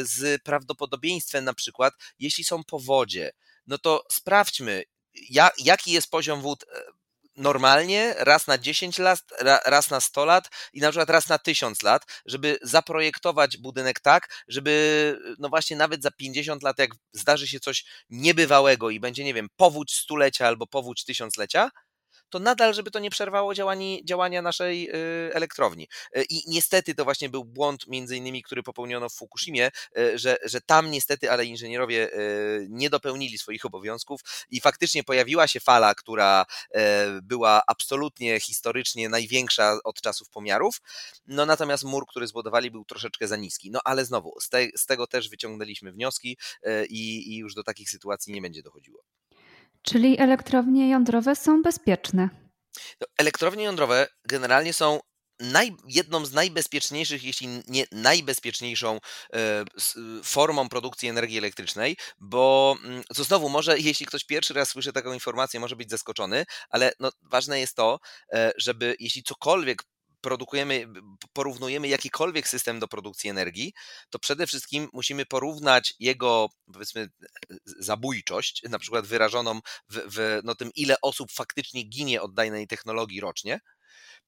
z 0.03 0.43
prawdopodobieństwem 0.43 1.45
na 1.45 1.55
przykład, 1.55 1.95
jeśli 2.19 2.45
są 2.45 2.65
powodzie, 2.65 3.33
no 3.67 3.79
to 3.79 4.05
sprawdźmy, 4.13 4.85
jaki 5.59 5.93
jest 5.93 6.11
poziom 6.11 6.41
wód 6.41 6.65
normalnie? 7.37 8.15
Raz 8.19 8.47
na 8.47 8.59
10 8.59 8.99
lat, 8.99 9.21
raz 9.67 9.91
na 9.91 10.01
100 10.01 10.25
lat 10.25 10.51
i 10.73 10.81
na 10.81 10.91
przykład 10.91 11.11
raz 11.11 11.29
na 11.29 11.39
1000 11.39 11.83
lat, 11.83 12.07
żeby 12.27 12.59
zaprojektować 12.63 13.57
budynek 13.57 14.01
tak, 14.01 14.45
żeby 14.49 15.35
no 15.39 15.49
właśnie 15.49 15.77
nawet 15.77 16.03
za 16.03 16.11
50 16.11 16.63
lat, 16.63 16.79
jak 16.79 16.91
zdarzy 17.13 17.49
się 17.49 17.61
coś 17.61 17.85
niebywałego 18.11 18.91
i 18.91 19.01
będzie, 19.01 19.25
nie 19.25 19.35
wiem, 19.35 19.49
powódź 19.57 19.95
stulecia 19.95 20.47
albo 20.47 20.67
powódź 20.67 21.05
tysiąclecia, 21.05 21.71
to 22.35 22.41
nadal, 22.41 22.75
żeby 22.75 22.91
to 22.91 22.99
nie 22.99 23.11
przerwało 23.11 23.55
działani, 23.55 24.03
działania 24.05 24.43
naszej 24.43 24.91
y, 24.91 25.35
elektrowni. 25.35 25.89
Y, 26.17 26.25
I 26.29 26.43
niestety 26.47 26.95
to 26.95 27.05
właśnie 27.05 27.29
był 27.29 27.45
błąd, 27.45 27.87
między 27.87 28.17
innymi, 28.17 28.43
który 28.43 28.63
popełniono 28.63 29.09
w 29.09 29.15
Fukushimie, 29.15 29.71
y, 29.99 30.19
że, 30.19 30.37
że 30.45 30.61
tam 30.61 30.91
niestety, 30.91 31.31
ale 31.31 31.45
inżynierowie 31.45 32.11
nie 32.69 32.91
dopełnili 32.91 33.39
swoich 33.39 33.65
obowiązków 33.65 34.21
i 34.51 34.61
faktycznie 34.61 35.05
pojawiła 35.05 35.47
się 35.47 35.61
fala, 35.61 35.95
która 35.95 36.47
była 37.23 37.63
absolutnie 37.67 38.41
historycznie 38.41 39.09
największa 39.09 39.79
od 39.85 40.01
czasów 40.01 40.31
pomiarów, 40.31 40.81
no 41.27 41.47
natomiast 41.47 41.85
mur, 41.85 42.07
który 42.07 42.27
zbudowali 42.27 42.71
był 42.71 42.85
troszeczkę 42.85 43.29
za 43.29 43.37
niski. 43.37 43.71
No 43.71 43.81
ale 43.85 44.05
znowu, 44.05 44.41
z, 44.41 44.49
te, 44.49 44.67
z 44.77 44.87
tego 44.87 45.07
też 45.07 45.29
wyciągnęliśmy 45.29 45.93
wnioski 45.93 46.39
i, 46.89 47.33
i 47.33 47.37
już 47.37 47.55
do 47.55 47.63
takich 47.63 47.91
sytuacji 47.91 48.33
nie 48.33 48.43
będzie 48.43 48.63
dochodziło. 48.63 49.05
Czyli 49.85 50.21
elektrownie 50.21 50.89
jądrowe 50.89 51.37
są 51.37 51.63
bezpieczne. 51.63 52.29
No, 53.01 53.07
elektrownie 53.19 53.65
jądrowe 53.65 54.07
generalnie 54.25 54.73
są 54.73 55.01
naj, 55.41 55.77
jedną 55.89 56.27
z 56.27 56.33
najbezpieczniejszych, 56.33 57.25
jeśli 57.25 57.49
nie 57.69 57.85
najbezpieczniejszą 57.93 59.01
e, 59.35 59.65
formą 60.23 60.69
produkcji 60.69 61.09
energii 61.09 61.39
elektrycznej, 61.39 61.97
bo 62.19 62.77
mm, 62.85 63.03
co 63.15 63.25
znowu 63.25 63.49
może, 63.49 63.79
jeśli 63.89 64.07
ktoś 64.07 64.25
pierwszy 64.25 64.55
raz 64.55 64.69
słyszy 64.69 64.93
taką 64.93 65.13
informację, 65.13 65.61
może 65.61 65.77
być 65.77 65.91
zaskoczony, 65.91 66.45
ale 66.71 66.93
no, 67.01 67.11
ważne 67.23 67.61
jest 67.61 67.77
to, 67.77 67.99
e, 68.33 68.53
żeby 68.57 68.97
jeśli 69.01 69.23
cokolwiek 69.23 69.83
produkujemy, 70.25 70.87
porównujemy 71.33 71.89
jakikolwiek 71.89 72.49
system 72.49 72.81
do 72.81 72.89
produkcji 72.89 73.31
energii, 73.31 73.73
to 74.11 74.19
przede 74.19 74.47
wszystkim 74.47 74.89
musimy 74.93 75.27
porównać 75.27 75.95
jego, 75.99 76.49
powiedzmy, 76.73 77.09
zabójczość, 77.67 78.63
na 78.71 78.79
przykład 78.79 79.07
wyrażoną 79.07 79.61
w, 79.89 79.99
w 80.07 80.41
no, 80.45 80.55
tym, 80.55 80.71
ile 80.75 80.97
osób 81.03 81.33
faktycznie 81.33 81.83
ginie 81.83 82.23
od 82.23 82.35
danej 82.35 82.67
technologii 82.67 83.21
rocznie, 83.21 83.61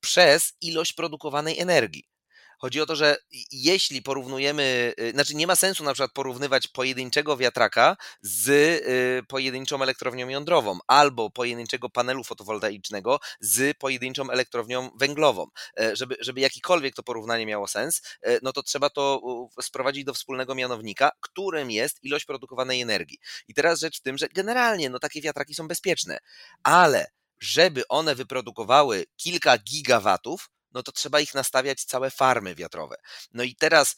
przez 0.00 0.52
ilość 0.60 0.92
produkowanej 0.92 1.58
energii. 1.58 2.15
Chodzi 2.58 2.80
o 2.80 2.86
to, 2.86 2.96
że 2.96 3.16
jeśli 3.52 4.02
porównujemy, 4.02 4.94
y, 5.00 5.10
znaczy 5.10 5.34
nie 5.34 5.46
ma 5.46 5.56
sensu 5.56 5.84
na 5.84 5.92
przykład 5.92 6.12
porównywać 6.12 6.66
pojedynczego 6.66 7.36
wiatraka 7.36 7.96
z 8.22 8.48
y, 8.48 9.22
pojedynczą 9.28 9.82
elektrownią 9.82 10.28
jądrową 10.28 10.78
albo 10.86 11.30
pojedynczego 11.30 11.90
panelu 11.90 12.24
fotowoltaicznego 12.24 13.20
z 13.40 13.78
pojedynczą 13.78 14.30
elektrownią 14.30 14.90
węglową. 15.00 15.46
E, 15.80 15.96
żeby, 15.96 16.16
żeby 16.20 16.40
jakikolwiek 16.40 16.94
to 16.94 17.02
porównanie 17.02 17.46
miało 17.46 17.66
sens, 17.66 18.02
e, 18.22 18.38
no 18.42 18.52
to 18.52 18.62
trzeba 18.62 18.90
to 18.90 19.20
sprowadzić 19.60 20.04
do 20.04 20.14
wspólnego 20.14 20.54
mianownika, 20.54 21.10
którym 21.20 21.70
jest 21.70 22.04
ilość 22.04 22.24
produkowanej 22.24 22.80
energii. 22.80 23.18
I 23.48 23.54
teraz 23.54 23.80
rzecz 23.80 23.98
w 23.98 24.02
tym, 24.02 24.18
że 24.18 24.28
generalnie 24.28 24.90
no 24.90 24.98
takie 24.98 25.22
wiatraki 25.22 25.54
są 25.54 25.68
bezpieczne, 25.68 26.18
ale 26.62 27.06
żeby 27.40 27.88
one 27.88 28.14
wyprodukowały 28.14 29.04
kilka 29.16 29.58
gigawatów, 29.58 30.50
no 30.76 30.82
to 30.82 30.92
trzeba 30.92 31.20
ich 31.20 31.34
nastawiać 31.34 31.84
całe 31.84 32.10
farmy 32.10 32.54
wiatrowe. 32.54 32.96
No 33.32 33.42
i 33.42 33.56
teraz 33.56 33.96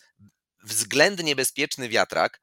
względnie 0.64 1.36
bezpieczny 1.36 1.88
wiatrak 1.88 2.40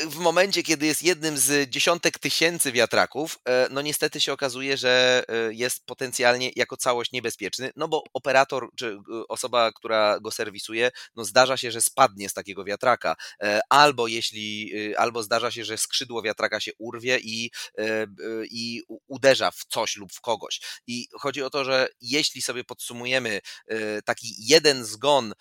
w 0.00 0.16
momencie, 0.16 0.62
kiedy 0.62 0.86
jest 0.86 1.02
jednym 1.02 1.38
z 1.38 1.70
dziesiątek 1.70 2.18
tysięcy 2.18 2.72
wiatraków, 2.72 3.38
e, 3.48 3.68
no 3.70 3.82
niestety 3.82 4.20
się 4.20 4.32
okazuje, 4.32 4.76
że 4.76 5.24
e, 5.28 5.54
jest 5.54 5.86
potencjalnie 5.86 6.50
jako 6.56 6.76
całość 6.76 7.12
niebezpieczny, 7.12 7.70
no 7.76 7.88
bo 7.88 8.04
operator 8.12 8.68
czy 8.76 8.86
e, 8.86 9.28
osoba, 9.28 9.72
która 9.72 10.20
go 10.20 10.30
serwisuje, 10.30 10.90
no 11.16 11.24
zdarza 11.24 11.56
się, 11.56 11.70
że 11.70 11.80
spadnie 11.80 12.28
z 12.28 12.32
takiego 12.32 12.64
wiatraka, 12.64 13.16
albo 13.68 14.06
jeśli, 14.06 14.72
albo 14.96 15.22
zdarza 15.22 15.50
się, 15.50 15.64
że 15.64 15.78
skrzydło 15.78 16.22
wiatraka 16.22 16.60
się 16.60 16.70
urwie 16.78 17.18
i, 17.18 17.50
i 18.50 18.82
uderza 19.08 19.50
w 19.50 19.64
coś 19.68 19.96
lub 19.96 20.12
w 20.12 20.20
kogoś. 20.20 20.60
I 20.86 21.08
chodzi 21.20 21.42
o 21.42 21.50
to, 21.50 21.64
że 21.64 21.88
jeśli 22.00 22.42
sobie 22.42 22.64
podsumujemy 22.64 23.40
taki 24.04 24.34
jeden 24.38 24.84
zgon 24.84 25.34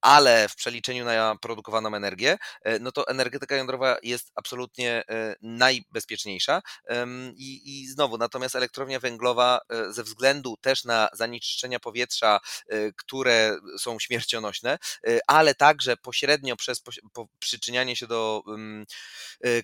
ale 0.00 0.48
w 0.48 0.56
przeliczeniu 0.56 1.04
na 1.04 1.36
produkowaną 1.40 1.94
energię, 1.94 2.38
no 2.80 2.92
to 2.92 3.08
energetyka 3.36 3.56
jądrowa 3.56 3.96
jest 4.02 4.32
absolutnie 4.34 5.04
e, 5.08 5.36
najbezpieczniejsza. 5.42 6.62
I, 7.36 7.82
I 7.82 7.88
znowu, 7.88 8.18
natomiast 8.18 8.56
elektrownia 8.56 9.00
węglowa 9.00 9.60
e, 9.68 9.92
ze 9.92 10.02
względu 10.02 10.56
też 10.60 10.84
na 10.84 11.08
zanieczyszczenia 11.12 11.80
powietrza, 11.80 12.40
które 12.96 13.56
są 13.78 13.98
śmiercionośne, 13.98 14.78
ale 15.26 15.54
także 15.54 15.96
pośrednio 15.96 16.56
przez 16.56 16.82
przyczynianie 17.38 17.96
się 17.96 18.06
do 18.06 18.42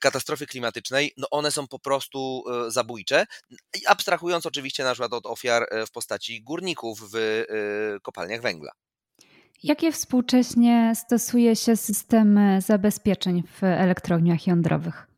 katastrofy 0.00 0.46
klimatycznej, 0.46 1.12
no 1.16 1.26
one 1.30 1.50
są 1.50 1.68
po 1.68 1.78
prostu 1.78 2.44
zabójcze. 2.68 3.26
Abstrahując 3.86 4.46
oczywiście 4.46 4.84
na 4.84 4.92
przykład 4.92 5.12
od 5.12 5.26
ofiar 5.26 5.66
w 5.86 5.90
postaci 5.90 6.42
górników 6.42 7.00
w 7.12 7.44
kopalniach 8.02 8.42
węgla. 8.42 8.72
Jakie 9.64 9.92
współcześnie 9.92 10.92
stosuje 10.94 11.56
się 11.56 11.76
systemy 11.76 12.60
zabezpieczeń 12.60 13.42
w 13.42 13.64
elektrowniach 13.64 14.46
jądrowych? 14.46 15.11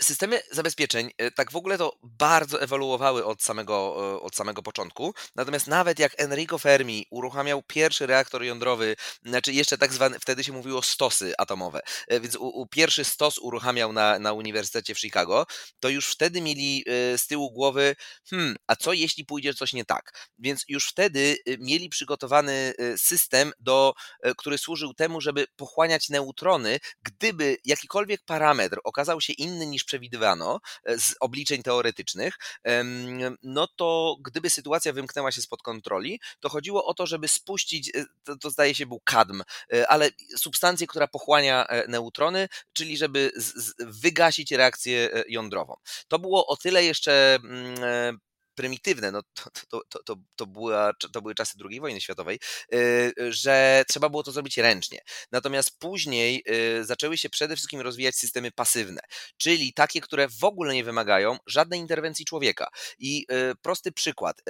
Systemy 0.00 0.40
zabezpieczeń 0.50 1.10
tak 1.36 1.52
w 1.52 1.56
ogóle 1.56 1.78
to 1.78 1.96
bardzo 2.02 2.62
ewoluowały 2.62 3.24
od 3.24 3.42
samego, 3.42 3.94
od 4.22 4.36
samego 4.36 4.62
początku. 4.62 5.14
Natomiast 5.34 5.66
nawet 5.66 5.98
jak 5.98 6.20
Enrico 6.20 6.58
Fermi 6.58 7.06
uruchamiał 7.10 7.62
pierwszy 7.62 8.06
reaktor 8.06 8.42
jądrowy, 8.42 8.96
znaczy 9.24 9.52
jeszcze 9.52 9.78
tak 9.78 9.92
zwany, 9.92 10.20
wtedy 10.20 10.44
się 10.44 10.52
mówiło 10.52 10.82
stosy 10.82 11.32
atomowe, 11.38 11.80
więc 12.10 12.36
u, 12.36 12.46
u 12.46 12.66
pierwszy 12.66 13.04
stos 13.04 13.38
uruchamiał 13.38 13.92
na, 13.92 14.18
na 14.18 14.32
Uniwersytecie 14.32 14.94
w 14.94 15.00
Chicago, 15.00 15.46
to 15.80 15.88
już 15.88 16.08
wtedy 16.08 16.40
mieli 16.40 16.84
z 17.16 17.26
tyłu 17.26 17.52
głowy, 17.52 17.96
hmm, 18.30 18.56
a 18.66 18.76
co 18.76 18.92
jeśli 18.92 19.24
pójdzie 19.24 19.54
coś 19.54 19.72
nie 19.72 19.84
tak? 19.84 20.30
Więc 20.38 20.64
już 20.68 20.88
wtedy 20.88 21.36
mieli 21.58 21.88
przygotowany 21.88 22.74
system, 22.96 23.52
do, 23.60 23.94
który 24.36 24.58
służył 24.58 24.94
temu, 24.94 25.20
żeby 25.20 25.46
pochłaniać 25.56 26.08
neutrony, 26.08 26.78
gdyby 27.02 27.56
jakikolwiek 27.64 28.20
parametr 28.24 28.78
okazał 28.84 29.20
się 29.20 29.32
inny 29.32 29.63
niż 29.70 29.84
przewidywano 29.84 30.60
e, 30.84 30.98
z 30.98 31.14
obliczeń 31.20 31.62
teoretycznych, 31.62 32.38
no 33.42 33.68
to 33.76 34.16
gdyby 34.24 34.50
sytuacja 34.50 34.92
wymknęła 34.92 35.32
się 35.32 35.42
spod 35.42 35.62
kontroli, 35.62 36.20
to 36.40 36.48
chodziło 36.48 36.86
o 36.86 36.94
to, 36.94 37.06
żeby 37.06 37.28
spuścić, 37.28 37.96
e, 37.96 38.04
to, 38.24 38.36
to 38.36 38.50
zdaje 38.50 38.74
się 38.74 38.86
był 38.86 39.00
kadm, 39.04 39.42
e, 39.72 39.88
ale 39.88 40.10
substancję, 40.36 40.86
która 40.86 41.06
pochłania 41.08 41.66
neutrony, 41.88 42.48
czyli 42.72 42.96
żeby 42.96 43.32
z, 43.36 43.54
z, 43.54 43.74
wygasić 43.78 44.52
reakcję 44.52 45.24
jądrową. 45.28 45.76
To 46.08 46.18
było 46.18 46.46
o 46.46 46.56
tyle 46.56 46.84
jeszcze 46.84 47.34
mm, 47.34 48.20
prymitywne, 48.54 49.10
no 49.10 49.22
to, 49.68 49.80
to, 49.88 50.00
to, 50.04 50.16
to, 50.36 50.46
była, 50.46 50.92
to 51.12 51.22
były 51.22 51.34
czasy 51.34 51.58
II 51.70 51.80
wojny 51.80 52.00
światowej, 52.00 52.40
y, 52.74 53.12
że 53.32 53.84
trzeba 53.88 54.08
było 54.08 54.22
to 54.22 54.32
zrobić 54.32 54.58
ręcznie. 54.58 54.98
Natomiast 55.32 55.78
później 55.78 56.42
y, 56.80 56.84
zaczęły 56.84 57.18
się 57.18 57.30
przede 57.30 57.56
wszystkim 57.56 57.80
rozwijać 57.80 58.16
systemy 58.16 58.52
pasywne, 58.52 59.00
czyli 59.36 59.72
takie, 59.72 60.00
które 60.00 60.28
w 60.28 60.44
ogóle 60.44 60.74
nie 60.74 60.84
wymagają 60.84 61.38
żadnej 61.46 61.80
interwencji 61.80 62.24
człowieka. 62.24 62.68
I 62.98 63.26
y, 63.50 63.54
prosty 63.62 63.92
przykład, 63.92 64.42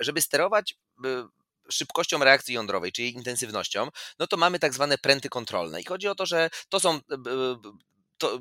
żeby 0.00 0.22
sterować 0.22 0.74
szybkością 1.70 2.18
reakcji 2.18 2.54
jądrowej, 2.54 2.92
czy 2.92 3.02
jej 3.02 3.14
intensywnością, 3.14 3.88
no 4.18 4.26
to 4.26 4.36
mamy 4.36 4.58
tak 4.58 4.74
zwane 4.74 4.98
pręty 4.98 5.28
kontrolne. 5.28 5.80
I 5.80 5.84
chodzi 5.84 6.08
o 6.08 6.14
to, 6.14 6.26
że 6.26 6.50
to 6.68 6.80
są 6.80 7.00
to, 8.20 8.38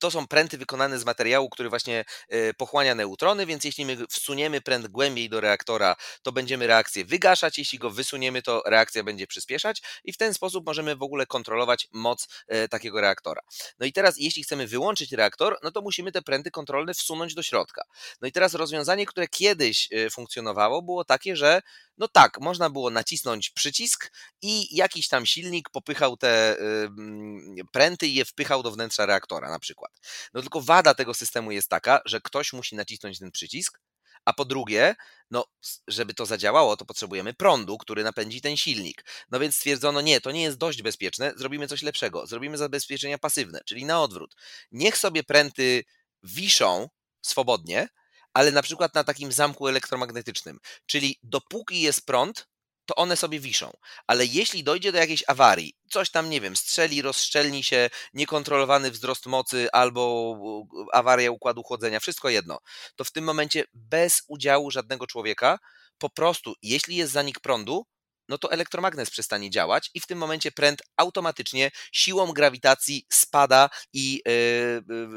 to 0.00 0.10
są 0.10 0.26
pręty 0.26 0.58
wykonane 0.58 0.98
z 0.98 1.04
materiału, 1.04 1.50
który 1.50 1.68
właśnie 1.68 2.04
e, 2.28 2.54
pochłania 2.54 2.94
neutrony, 2.94 3.46
więc 3.46 3.64
jeśli 3.64 3.86
my 3.86 3.96
wsuniemy 4.10 4.60
pręt 4.60 4.88
głębiej 4.88 5.28
do 5.28 5.40
reaktora, 5.40 5.96
to 6.22 6.32
będziemy 6.32 6.66
reakcję 6.66 7.04
wygaszać, 7.04 7.58
jeśli 7.58 7.78
go 7.78 7.90
wysuniemy, 7.90 8.42
to 8.42 8.62
reakcja 8.66 9.04
będzie 9.04 9.26
przyspieszać 9.26 9.82
i 10.04 10.12
w 10.12 10.16
ten 10.16 10.34
sposób 10.34 10.66
możemy 10.66 10.96
w 10.96 11.02
ogóle 11.02 11.26
kontrolować 11.26 11.88
moc 11.92 12.28
e, 12.48 12.68
takiego 12.68 13.00
reaktora. 13.00 13.40
No 13.78 13.86
i 13.86 13.92
teraz, 13.92 14.14
jeśli 14.18 14.42
chcemy 14.42 14.66
wyłączyć 14.66 15.12
reaktor, 15.12 15.58
no 15.62 15.70
to 15.70 15.82
musimy 15.82 16.12
te 16.12 16.22
pręty 16.22 16.50
kontrolne 16.50 16.94
wsunąć 16.94 17.34
do 17.34 17.42
środka. 17.42 17.82
No 18.20 18.28
i 18.28 18.32
teraz 18.32 18.54
rozwiązanie, 18.54 19.06
które 19.06 19.28
kiedyś 19.28 19.88
e, 19.92 20.10
funkcjonowało, 20.10 20.82
było 20.82 21.04
takie, 21.04 21.36
że 21.36 21.62
no 21.98 22.08
tak, 22.08 22.40
można 22.40 22.70
było 22.70 22.90
nacisnąć 22.90 23.50
przycisk 23.50 24.12
i 24.42 24.76
jakiś 24.76 25.08
tam 25.08 25.26
silnik 25.26 25.70
popychał 25.70 26.16
te 26.16 26.56
pręty 27.72 28.06
i 28.06 28.14
je 28.14 28.24
wpychał 28.24 28.62
do 28.62 28.70
wnętrza 28.70 29.06
reaktora 29.06 29.50
na 29.50 29.58
przykład. 29.58 29.92
No 30.34 30.40
tylko 30.40 30.60
wada 30.60 30.94
tego 30.94 31.14
systemu 31.14 31.52
jest 31.52 31.68
taka, 31.68 32.00
że 32.04 32.20
ktoś 32.20 32.52
musi 32.52 32.76
nacisnąć 32.76 33.18
ten 33.18 33.30
przycisk, 33.30 33.80
a 34.24 34.32
po 34.32 34.44
drugie, 34.44 34.94
no, 35.30 35.44
żeby 35.88 36.14
to 36.14 36.26
zadziałało, 36.26 36.76
to 36.76 36.84
potrzebujemy 36.84 37.34
prądu, 37.34 37.78
który 37.78 38.04
napędzi 38.04 38.40
ten 38.40 38.56
silnik. 38.56 39.04
No 39.30 39.40
więc 39.40 39.56
stwierdzono, 39.56 40.00
nie, 40.00 40.20
to 40.20 40.30
nie 40.30 40.42
jest 40.42 40.58
dość 40.58 40.82
bezpieczne, 40.82 41.32
zrobimy 41.36 41.68
coś 41.68 41.82
lepszego. 41.82 42.26
Zrobimy 42.26 42.58
zabezpieczenia 42.58 43.18
pasywne, 43.18 43.60
czyli 43.66 43.84
na 43.84 44.02
odwrót. 44.02 44.36
Niech 44.72 44.98
sobie 44.98 45.24
pręty 45.24 45.84
wiszą 46.22 46.88
swobodnie, 47.22 47.88
ale 48.34 48.52
na 48.52 48.62
przykład 48.62 48.94
na 48.94 49.04
takim 49.04 49.32
zamku 49.32 49.68
elektromagnetycznym. 49.68 50.58
Czyli 50.86 51.18
dopóki 51.22 51.80
jest 51.80 52.06
prąd, 52.06 52.46
to 52.86 52.94
one 52.94 53.16
sobie 53.16 53.40
wiszą. 53.40 53.72
Ale 54.06 54.26
jeśli 54.26 54.64
dojdzie 54.64 54.92
do 54.92 54.98
jakiejś 54.98 55.24
awarii, 55.26 55.74
coś 55.90 56.10
tam, 56.10 56.30
nie 56.30 56.40
wiem, 56.40 56.56
strzeli, 56.56 57.02
rozszczelni 57.02 57.64
się, 57.64 57.90
niekontrolowany 58.14 58.90
wzrost 58.90 59.26
mocy 59.26 59.68
albo 59.72 60.36
awaria 60.92 61.30
układu 61.30 61.62
chłodzenia, 61.62 62.00
wszystko 62.00 62.28
jedno, 62.28 62.58
to 62.96 63.04
w 63.04 63.12
tym 63.12 63.24
momencie 63.24 63.64
bez 63.74 64.22
udziału 64.28 64.70
żadnego 64.70 65.06
człowieka, 65.06 65.58
po 65.98 66.10
prostu, 66.10 66.54
jeśli 66.62 66.96
jest 66.96 67.12
zanik 67.12 67.40
prądu, 67.40 67.86
no 68.28 68.38
to 68.38 68.52
elektromagnes 68.52 69.10
przestanie 69.10 69.50
działać 69.50 69.90
i 69.94 70.00
w 70.00 70.06
tym 70.06 70.18
momencie 70.18 70.52
pręt 70.52 70.82
automatycznie 70.96 71.70
siłą 71.92 72.32
grawitacji 72.32 73.06
spada 73.12 73.70
i 73.92 74.22
e, 74.26 74.32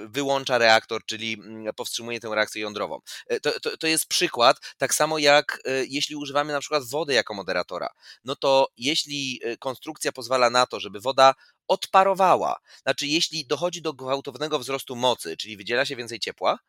wyłącza 0.08 0.58
reaktor, 0.58 1.06
czyli 1.06 1.34
mm, 1.34 1.74
powstrzymuje 1.74 2.20
tę 2.20 2.30
reakcję 2.36 2.62
jądrową. 2.62 3.00
E, 3.28 3.40
to, 3.40 3.60
to, 3.60 3.78
to 3.78 3.88
jest 3.88 4.08
przykład, 4.08 4.58
tak 4.78 4.94
samo 4.94 5.18
jak 5.18 5.62
e, 5.66 5.86
jeśli 5.86 6.16
używamy 6.16 6.54
na 6.54 6.60
przykład 6.60 6.84
wody 6.84 7.14
jako 7.14 7.34
moderatora, 7.34 7.90
no 8.24 8.36
to 8.36 8.68
jeśli 8.78 9.42
konstrukcja 9.60 10.12
pozwala 10.12 10.50
na 10.50 10.66
to, 10.66 10.80
żeby 10.80 11.00
woda 11.00 11.34
odparowała, 11.68 12.60
znaczy 12.82 13.08
jeśli 13.08 13.48
dochodzi 13.48 13.82
do 13.82 13.94
gwałtownego 13.94 14.60
wzrostu 14.60 14.96
mocy, 14.96 15.38
czyli 15.38 15.58
wydziela 15.58 15.86
się 15.86 15.96
więcej 15.96 16.20
ciepła, 16.20 16.60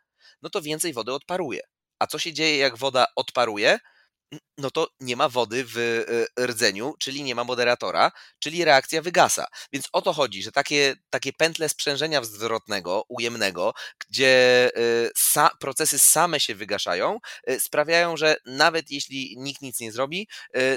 no 0.42 0.50
to 0.50 0.62
więcej 0.62 0.92
wody 0.92 1.12
odparuje. 1.12 1.60
A 1.98 2.06
co 2.06 2.18
się 2.18 2.32
dzieje, 2.32 2.56
jak 2.56 2.76
woda 2.76 3.06
odparuje? 3.16 3.78
No 4.58 4.70
to 4.70 4.88
nie 5.00 5.16
ma 5.16 5.28
wody 5.28 5.64
w 5.64 5.78
e, 6.38 6.46
rdzeniu, 6.46 6.94
czyli 6.98 7.22
nie 7.22 7.34
ma 7.34 7.44
moderatora, 7.44 8.12
czyli 8.38 8.64
reakcja 8.64 9.02
wygasa. 9.02 9.46
Więc 9.72 9.88
o 9.92 10.02
to 10.02 10.12
chodzi, 10.12 10.42
że 10.42 10.52
takie, 10.52 10.96
takie 11.10 11.32
pętle 11.32 11.68
sprzężenia 11.68 12.24
zwrotnego, 12.24 13.04
ujemnego, 13.08 13.74
gdzie 14.08 14.70
e, 14.76 15.10
sa, 15.16 15.50
procesy 15.60 15.98
same 15.98 16.40
się 16.40 16.54
wygaszają, 16.54 17.18
e, 17.46 17.60
sprawiają, 17.60 18.16
że 18.16 18.36
nawet 18.46 18.90
jeśli 18.90 19.34
nikt 19.38 19.62
nic 19.62 19.80
nie 19.80 19.92
zrobi, 19.92 20.28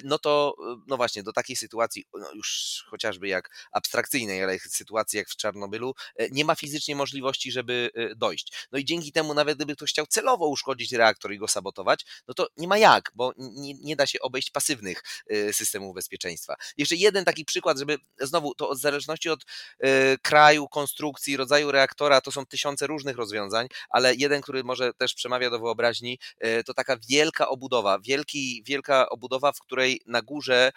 no 0.04 0.20
to 0.20 0.56
no 0.88 0.98
właśnie 0.98 1.24
do 1.24 1.34
takiej 1.34 1.56
sytuacji, 1.56 2.06
no 2.14 2.32
już 2.34 2.84
chociażby 2.90 3.28
jak 3.28 3.50
abstrakcyjnej, 3.72 4.44
ale 4.44 4.60
sytuacji 4.60 5.18
jak 5.18 5.30
w 5.30 5.36
Czarnobylu, 5.36 5.94
nie 6.32 6.46
ma 6.46 6.56
fizycznie 6.56 6.96
możliwości, 6.96 7.52
żeby 7.52 7.90
dojść. 8.18 8.68
No 8.72 8.80
i 8.80 8.86
dzięki 8.86 9.12
temu, 9.12 9.34
nawet 9.34 9.58
gdyby 9.58 9.76
ktoś 9.76 9.90
chciał 9.90 10.06
celowo 10.06 10.48
uszkodzić 10.48 10.92
reaktor 10.92 11.34
i 11.34 11.38
go 11.38 11.48
sabotować, 11.48 12.06
no 12.28 12.34
to 12.34 12.48
nie 12.58 12.68
ma 12.68 12.78
jak, 12.78 13.12
bo 13.16 13.34
nie, 13.40 13.74
nie 13.74 13.96
da 13.96 14.08
się 14.08 14.20
obejść 14.20 14.50
pasywnych 14.52 15.04
y, 15.32 15.54
systemów 15.54 15.96
bezpieczeństwa. 15.96 16.56
Jeszcze 16.78 16.96
jeden 16.96 17.26
taki 17.26 17.46
przykład, 17.46 17.78
żeby 17.80 17.98
znowu 18.20 18.56
to 18.56 18.70
od 18.70 18.80
zależności 18.80 19.30
od 19.30 19.44
y, 19.44 20.18
kraju, 20.22 20.68
konstrukcji, 20.68 21.38
rodzaju 21.38 21.72
reaktora, 21.72 22.22
to 22.22 22.32
są 22.32 22.46
tysiące 22.46 22.88
różnych 22.88 23.16
rozwiązań, 23.18 23.68
ale 23.90 24.16
jeden, 24.16 24.42
który 24.42 24.64
może 24.64 24.94
też 24.94 25.14
przemawia 25.14 25.50
do 25.50 25.60
wyobraźni, 25.60 26.20
y, 26.46 26.64
to 26.64 26.74
taka 26.74 26.98
wielka 27.10 27.50
obudowa, 27.50 28.00
wielki, 28.00 28.64
wielka 28.68 29.10
obudowa, 29.10 29.52
w 29.52 29.60
której 29.60 30.02
na 30.06 30.22
górze 30.22 30.72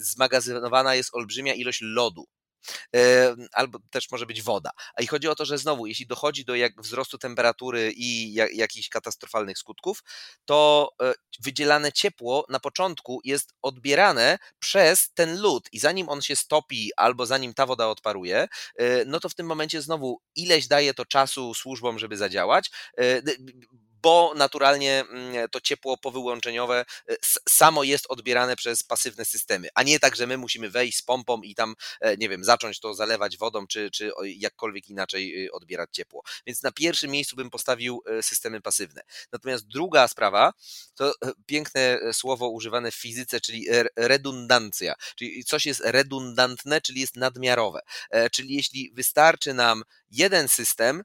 zmagazynowana 0.00 0.94
jest 0.94 1.14
olbrzymia 1.14 1.54
ilość 1.54 1.78
lodu 1.82 2.26
albo 3.52 3.78
też 3.90 4.10
może 4.10 4.26
być 4.26 4.42
woda. 4.42 4.70
I 5.00 5.06
chodzi 5.06 5.28
o 5.28 5.34
to, 5.34 5.44
że 5.44 5.58
znowu, 5.58 5.86
jeśli 5.86 6.06
dochodzi 6.06 6.44
do 6.44 6.54
jak 6.54 6.82
wzrostu 6.82 7.18
temperatury 7.18 7.92
i 7.96 8.32
jak, 8.32 8.54
jakichś 8.54 8.88
katastrofalnych 8.88 9.58
skutków, 9.58 10.02
to 10.44 10.90
e, 11.02 11.14
wydzielane 11.40 11.92
ciepło 11.92 12.46
na 12.48 12.60
początku 12.60 13.20
jest 13.24 13.54
odbierane 13.62 14.38
przez 14.58 15.12
ten 15.14 15.40
lód 15.40 15.68
i 15.72 15.78
zanim 15.78 16.08
on 16.08 16.22
się 16.22 16.36
stopi 16.36 16.90
albo 16.96 17.26
zanim 17.26 17.54
ta 17.54 17.66
woda 17.66 17.88
odparuje, 17.88 18.48
e, 18.76 19.04
no 19.04 19.20
to 19.20 19.28
w 19.28 19.34
tym 19.34 19.46
momencie 19.46 19.82
znowu 19.82 20.20
ileś 20.36 20.66
daje 20.66 20.94
to 20.94 21.04
czasu 21.04 21.54
służbom, 21.54 21.98
żeby 21.98 22.16
zadziałać 22.16 22.70
e, 22.98 23.22
bo 24.02 24.32
naturalnie 24.36 25.00
mm, 25.00 25.48
to 25.48 25.60
ciepło 25.60 25.96
powyłączeniowe 25.96 26.84
e, 27.08 27.16
samo 27.48 27.82
jest 27.82 28.06
odbierane 28.08 28.56
przez 28.56 28.82
pasywne 28.82 29.24
systemy, 29.24 29.68
a 29.74 29.82
nie 29.82 30.00
tak, 30.00 30.16
że 30.16 30.26
my 30.26 30.38
musimy 30.38 30.70
wejść 30.70 30.98
z 30.98 31.02
pompą 31.02 31.42
i 31.42 31.54
tam, 31.54 31.74
e, 32.00 32.16
nie 32.16 32.28
wiem, 32.28 32.44
zacząć 32.44 32.80
to 32.80 32.94
zalewać 32.94 33.38
wodą, 33.38 33.66
czy, 33.66 33.90
czy 33.90 34.10
jakkolwiek 34.24 34.88
inaczej 34.88 35.46
y, 35.46 35.52
odbierać 35.52 35.90
ciepło. 35.92 36.22
Więc 36.46 36.62
na 36.62 36.72
pierwszym 36.72 37.10
miejscu 37.10 37.36
bym 37.36 37.50
postawił 37.50 38.02
e, 38.06 38.22
systemy 38.22 38.60
pasywne. 38.60 39.02
Natomiast 39.32 39.66
druga 39.66 40.08
sprawa 40.08 40.52
to 40.94 41.14
piękne 41.46 41.98
słowo 42.12 42.48
używane 42.48 42.90
w 42.90 42.94
fizyce, 42.94 43.40
czyli 43.40 43.66
redundancja. 43.96 44.94
Czyli 45.16 45.44
coś 45.44 45.66
jest 45.66 45.82
redundantne, 45.84 46.80
czyli 46.80 47.00
jest 47.00 47.16
nadmiarowe. 47.16 47.80
Czyli 48.32 48.54
jeśli 48.54 48.90
wystarczy 48.94 49.54
nam 49.54 49.82
jeden 50.10 50.48
system, 50.48 51.02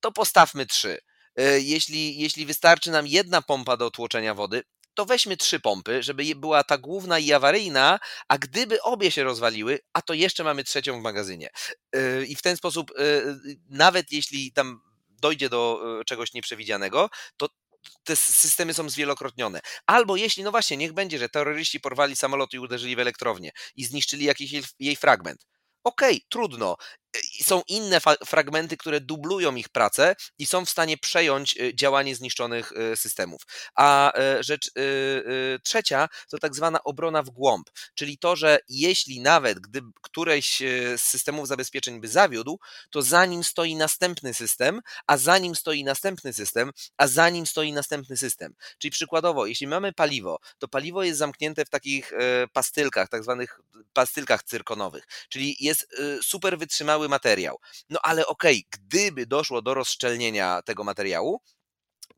to 0.00 0.12
postawmy 0.12 0.66
trzy. 0.66 0.98
E, 1.38 1.60
jeśli, 1.60 2.18
jeśli 2.18 2.46
wystarczy 2.46 2.90
nam 2.90 3.06
jedna 3.06 3.42
pompa 3.42 3.76
do 3.76 3.90
tłoczenia 3.90 4.34
wody, 4.34 4.62
to 4.94 5.06
weźmy 5.06 5.36
trzy 5.36 5.60
pompy, 5.60 6.02
żeby 6.02 6.34
była 6.36 6.64
ta 6.64 6.78
główna 6.78 7.18
i 7.18 7.32
awaryjna, 7.32 8.00
a 8.28 8.38
gdyby 8.38 8.82
obie 8.82 9.10
się 9.10 9.24
rozwaliły, 9.24 9.78
a 9.92 10.02
to 10.02 10.14
jeszcze 10.14 10.44
mamy 10.44 10.64
trzecią 10.64 11.00
w 11.00 11.02
magazynie. 11.02 11.50
E, 11.92 12.24
I 12.24 12.36
w 12.36 12.42
ten 12.42 12.56
sposób, 12.56 12.90
e, 12.90 13.02
nawet 13.70 14.12
jeśli 14.12 14.52
tam 14.52 14.80
dojdzie 15.08 15.48
do 15.48 15.80
czegoś 16.06 16.32
nieprzewidzianego, 16.32 17.10
to 17.36 17.48
te 18.04 18.16
systemy 18.16 18.74
są 18.74 18.90
zwielokrotnione. 18.90 19.60
Albo 19.86 20.16
jeśli, 20.16 20.42
no 20.42 20.50
właśnie, 20.50 20.76
niech 20.76 20.92
będzie, 20.92 21.18
że 21.18 21.28
terroryści 21.28 21.80
porwali 21.80 22.16
samolot 22.16 22.52
i 22.52 22.58
uderzyli 22.58 22.96
w 22.96 23.00
elektrownię 23.00 23.50
i 23.76 23.84
zniszczyli 23.84 24.24
jakiś 24.24 24.52
jej 24.78 24.96
fragment 24.96 25.46
okej, 25.88 26.16
okay, 26.16 26.26
trudno. 26.28 26.76
Są 27.42 27.62
inne 27.68 28.00
fragmenty, 28.26 28.76
które 28.76 29.00
dublują 29.00 29.56
ich 29.56 29.68
pracę 29.68 30.16
i 30.38 30.46
są 30.46 30.64
w 30.64 30.70
stanie 30.70 30.98
przejąć 30.98 31.56
y, 31.56 31.74
działanie 31.74 32.16
zniszczonych 32.16 32.72
y, 32.72 32.96
systemów. 32.96 33.42
A 33.74 34.12
e, 34.18 34.42
rzecz 34.42 34.66
y, 34.66 35.60
trzecia 35.64 36.08
to 36.30 36.38
tak 36.38 36.54
zwana 36.54 36.84
obrona 36.84 37.22
w 37.22 37.30
głąb, 37.30 37.70
czyli 37.94 38.18
to, 38.18 38.36
że 38.36 38.58
jeśli 38.68 39.20
nawet 39.20 39.60
gdy 39.60 39.80
któreś 40.02 40.58
z 40.96 41.02
systemów 41.02 41.48
zabezpieczeń 41.48 42.00
by 42.00 42.08
zawiódł, 42.08 42.58
to 42.90 43.02
za 43.02 43.26
nim 43.26 43.44
stoi 43.44 43.76
następny 43.76 44.34
system, 44.34 44.80
a 45.06 45.16
za 45.16 45.38
nim 45.38 45.54
stoi 45.54 45.84
następny 45.84 46.32
system, 46.32 46.70
a 46.96 47.06
za 47.06 47.28
nim 47.28 47.46
stoi 47.46 47.72
następny 47.72 48.16
system. 48.16 48.54
Czyli 48.78 48.90
przykładowo, 48.90 49.46
jeśli 49.46 49.66
mamy 49.66 49.92
paliwo, 49.92 50.38
to 50.58 50.68
paliwo 50.68 51.02
jest 51.02 51.18
zamknięte 51.18 51.64
w 51.64 51.70
takich 51.70 52.12
pastylkach, 52.52 53.08
tak 53.08 53.22
zwanych 53.22 53.60
pastylkach 53.92 54.42
cyrkonowych, 54.42 55.04
czyli 55.28 55.56
jest 55.60 55.96
super 56.22 56.58
wytrzymały 56.58 56.97
materiał. 57.08 57.58
No 57.90 57.98
ale 58.02 58.26
okej, 58.26 58.64
okay, 58.68 58.80
gdyby 58.80 59.26
doszło 59.26 59.62
do 59.62 59.74
rozszczelnienia 59.74 60.62
tego 60.62 60.84
materiału, 60.84 61.40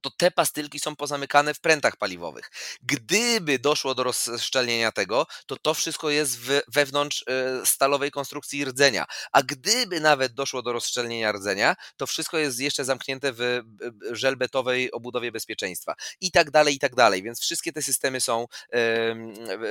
to 0.01 0.11
te 0.11 0.31
pastylki 0.31 0.81
są 0.81 0.97
pozamykane 0.97 1.55
w 1.55 1.61
prętach 1.61 1.97
paliwowych. 1.97 2.51
Gdyby 2.83 3.59
doszło 3.59 3.95
do 3.95 4.03
rozszczelnienia 4.03 4.93
tego, 4.93 5.27
to 5.47 5.57
to 5.57 5.75
wszystko 5.75 6.11
jest 6.11 6.39
wewnątrz 6.69 7.25
e, 7.29 7.67
stalowej 7.67 8.11
konstrukcji 8.11 8.65
rdzenia. 8.65 9.05
A 9.33 9.43
gdyby 9.43 10.01
nawet 10.01 10.35
doszło 10.35 10.63
do 10.63 10.73
rozszczelnienia 10.73 11.33
rdzenia, 11.33 11.77
to 11.97 12.07
wszystko 12.07 12.39
jest 12.39 12.61
jeszcze 12.61 12.85
zamknięte 12.85 13.33
w 13.33 13.63
żelbetowej 14.11 14.93
obudowie 14.93 15.33
bezpieczeństwa. 15.33 15.95
I 16.21 16.31
tak 16.31 16.51
dalej, 16.51 16.75
i 16.75 16.79
tak 16.79 16.95
dalej. 16.95 17.23
Więc 17.23 17.41
wszystkie 17.41 17.73
te 17.73 17.83
systemy 17.83 18.21
są 18.21 18.47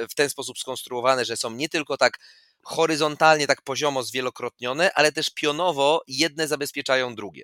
w 0.09 0.15
ten 0.15 0.29
sposób 0.29 0.59
skonstruowane, 0.59 1.25
że 1.25 1.37
są 1.37 1.51
nie 1.51 1.69
tylko 1.69 1.97
tak 1.97 2.19
horyzontalnie, 2.63 3.47
tak 3.47 3.61
poziomo 3.61 4.03
zwielokrotnione, 4.03 4.91
ale 4.95 5.11
też 5.11 5.29
pionowo 5.29 6.01
jedne 6.07 6.47
zabezpieczają 6.47 7.15
drugie. 7.15 7.43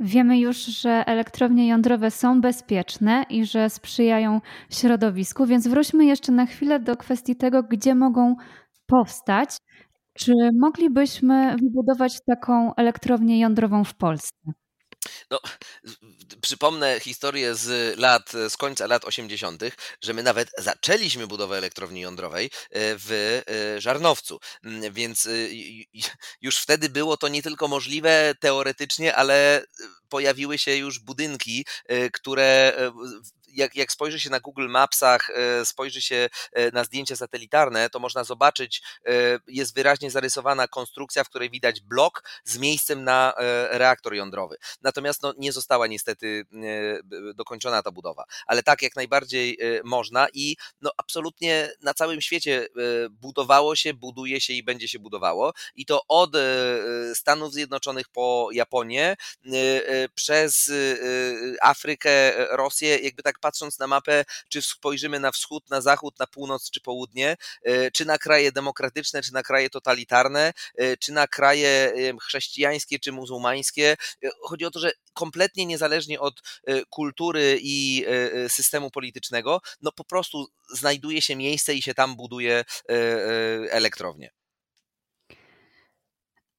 Wiemy 0.00 0.38
już, 0.38 0.56
że 0.56 0.90
elektrownie 1.06 1.68
jądrowe 1.68 2.10
są 2.10 2.40
bezpieczne 2.40 3.24
i 3.30 3.46
że 3.46 3.70
sprzyjają 3.70 4.40
środowisku, 4.70 5.46
więc 5.46 5.68
wróćmy 5.68 6.04
jeszcze 6.04 6.32
na 6.32 6.46
chwilę 6.46 6.80
do 6.80 6.96
kwestii 6.96 7.36
tego, 7.36 7.62
gdzie 7.62 7.94
mogą 7.94 8.36
powstać. 8.86 9.50
Czy 10.18 10.32
moglibyśmy 10.60 11.56
wybudować 11.62 12.18
taką 12.26 12.74
elektrownię 12.74 13.40
jądrową 13.40 13.84
w 13.84 13.94
Polsce? 13.94 14.52
No, 15.30 15.40
przypomnę 16.40 17.00
historię 17.00 17.54
z 17.54 17.98
lat, 17.98 18.32
z 18.48 18.56
końca 18.56 18.86
lat 18.86 19.04
80., 19.04 19.62
że 20.00 20.14
my 20.14 20.22
nawet 20.22 20.50
zaczęliśmy 20.58 21.26
budowę 21.26 21.58
elektrowni 21.58 22.00
jądrowej 22.00 22.46
e, 22.46 22.50
w 22.72 23.42
e, 23.46 23.80
Żarnowcu, 23.80 24.40
mm, 24.64 24.92
więc 24.92 25.26
y, 25.26 25.50
już 26.40 26.58
wtedy 26.58 26.88
było 26.88 27.16
to 27.16 27.28
nie 27.28 27.42
tylko 27.42 27.68
możliwe 27.68 28.34
teoretycznie, 28.40 29.16
ale 29.16 29.66
pojawiły 30.08 30.58
się 30.58 30.76
już 30.76 30.98
budynki, 30.98 31.66
e, 31.86 32.10
które 32.10 32.72
jak, 33.54 33.76
jak 33.76 33.92
spojrzy 33.92 34.20
się 34.20 34.30
na 34.30 34.40
Google 34.40 34.68
Mapsach, 34.68 35.30
e, 35.30 35.64
spojrzy 35.64 36.02
się 36.02 36.28
e, 36.52 36.70
na 36.70 36.84
zdjęcia 36.84 37.16
satelitarne, 37.16 37.90
to 37.90 37.98
można 37.98 38.24
zobaczyć, 38.24 38.82
e, 39.06 39.10
jest 39.46 39.74
wyraźnie 39.74 40.10
zarysowana 40.10 40.68
konstrukcja, 40.68 41.24
w 41.24 41.28
której 41.28 41.50
widać 41.50 41.80
blok 41.80 42.24
z 42.44 42.58
miejscem 42.58 43.04
na 43.04 43.34
reaktor 43.70 44.14
jądrowy. 44.14 44.56
Natomiast 44.82 45.22
no, 45.22 45.34
nie 45.38 45.52
została 45.52 45.86
niestety 45.86 46.46
dokończona 47.34 47.82
ta 47.82 47.90
budowa. 47.90 48.24
Ale 48.46 48.62
tak 48.62 48.82
jak 48.82 48.96
najbardziej 48.96 49.58
można 49.84 50.26
i 50.32 50.56
no, 50.80 50.90
absolutnie 50.96 51.70
na 51.82 51.94
całym 51.94 52.20
świecie 52.20 52.66
budowało 53.10 53.76
się, 53.76 53.94
buduje 53.94 54.40
się 54.40 54.52
i 54.52 54.62
będzie 54.62 54.88
się 54.88 54.98
budowało. 54.98 55.52
I 55.74 55.86
to 55.86 56.00
od 56.08 56.30
Stanów 57.14 57.52
Zjednoczonych 57.52 58.08
po 58.08 58.48
Japonię, 58.52 59.16
przez 60.14 60.72
Afrykę, 61.62 62.46
Rosję, 62.56 62.98
jakby 62.98 63.22
tak 63.22 63.38
patrząc 63.44 63.78
na 63.78 63.86
mapę, 63.86 64.24
czy 64.48 64.62
spojrzymy 64.62 65.20
na 65.20 65.32
wschód, 65.32 65.70
na 65.70 65.80
zachód, 65.80 66.18
na 66.18 66.26
północ 66.26 66.70
czy 66.70 66.80
południe, 66.80 67.36
e, 67.62 67.90
czy 67.90 68.04
na 68.04 68.18
kraje 68.18 68.52
demokratyczne, 68.52 69.22
czy 69.22 69.32
na 69.32 69.42
kraje 69.42 69.70
totalitarne, 69.70 70.52
e, 70.76 70.96
czy 70.96 71.12
na 71.12 71.26
kraje 71.26 71.92
chrześcijańskie, 72.22 72.98
czy 72.98 73.12
muzułmańskie. 73.12 73.96
E, 74.24 74.28
chodzi 74.42 74.64
o 74.64 74.70
to, 74.70 74.80
że 74.80 74.92
kompletnie 75.14 75.66
niezależnie 75.66 76.20
od 76.20 76.42
kultury 76.90 77.58
i 77.62 78.04
systemu 78.48 78.90
politycznego, 78.90 79.60
no 79.82 79.92
po 79.92 80.04
prostu 80.04 80.46
znajduje 80.74 81.22
się 81.22 81.36
miejsce 81.36 81.74
i 81.74 81.82
się 81.82 81.94
tam 81.94 82.16
buduje 82.16 82.64
elektrownię. 83.70 84.30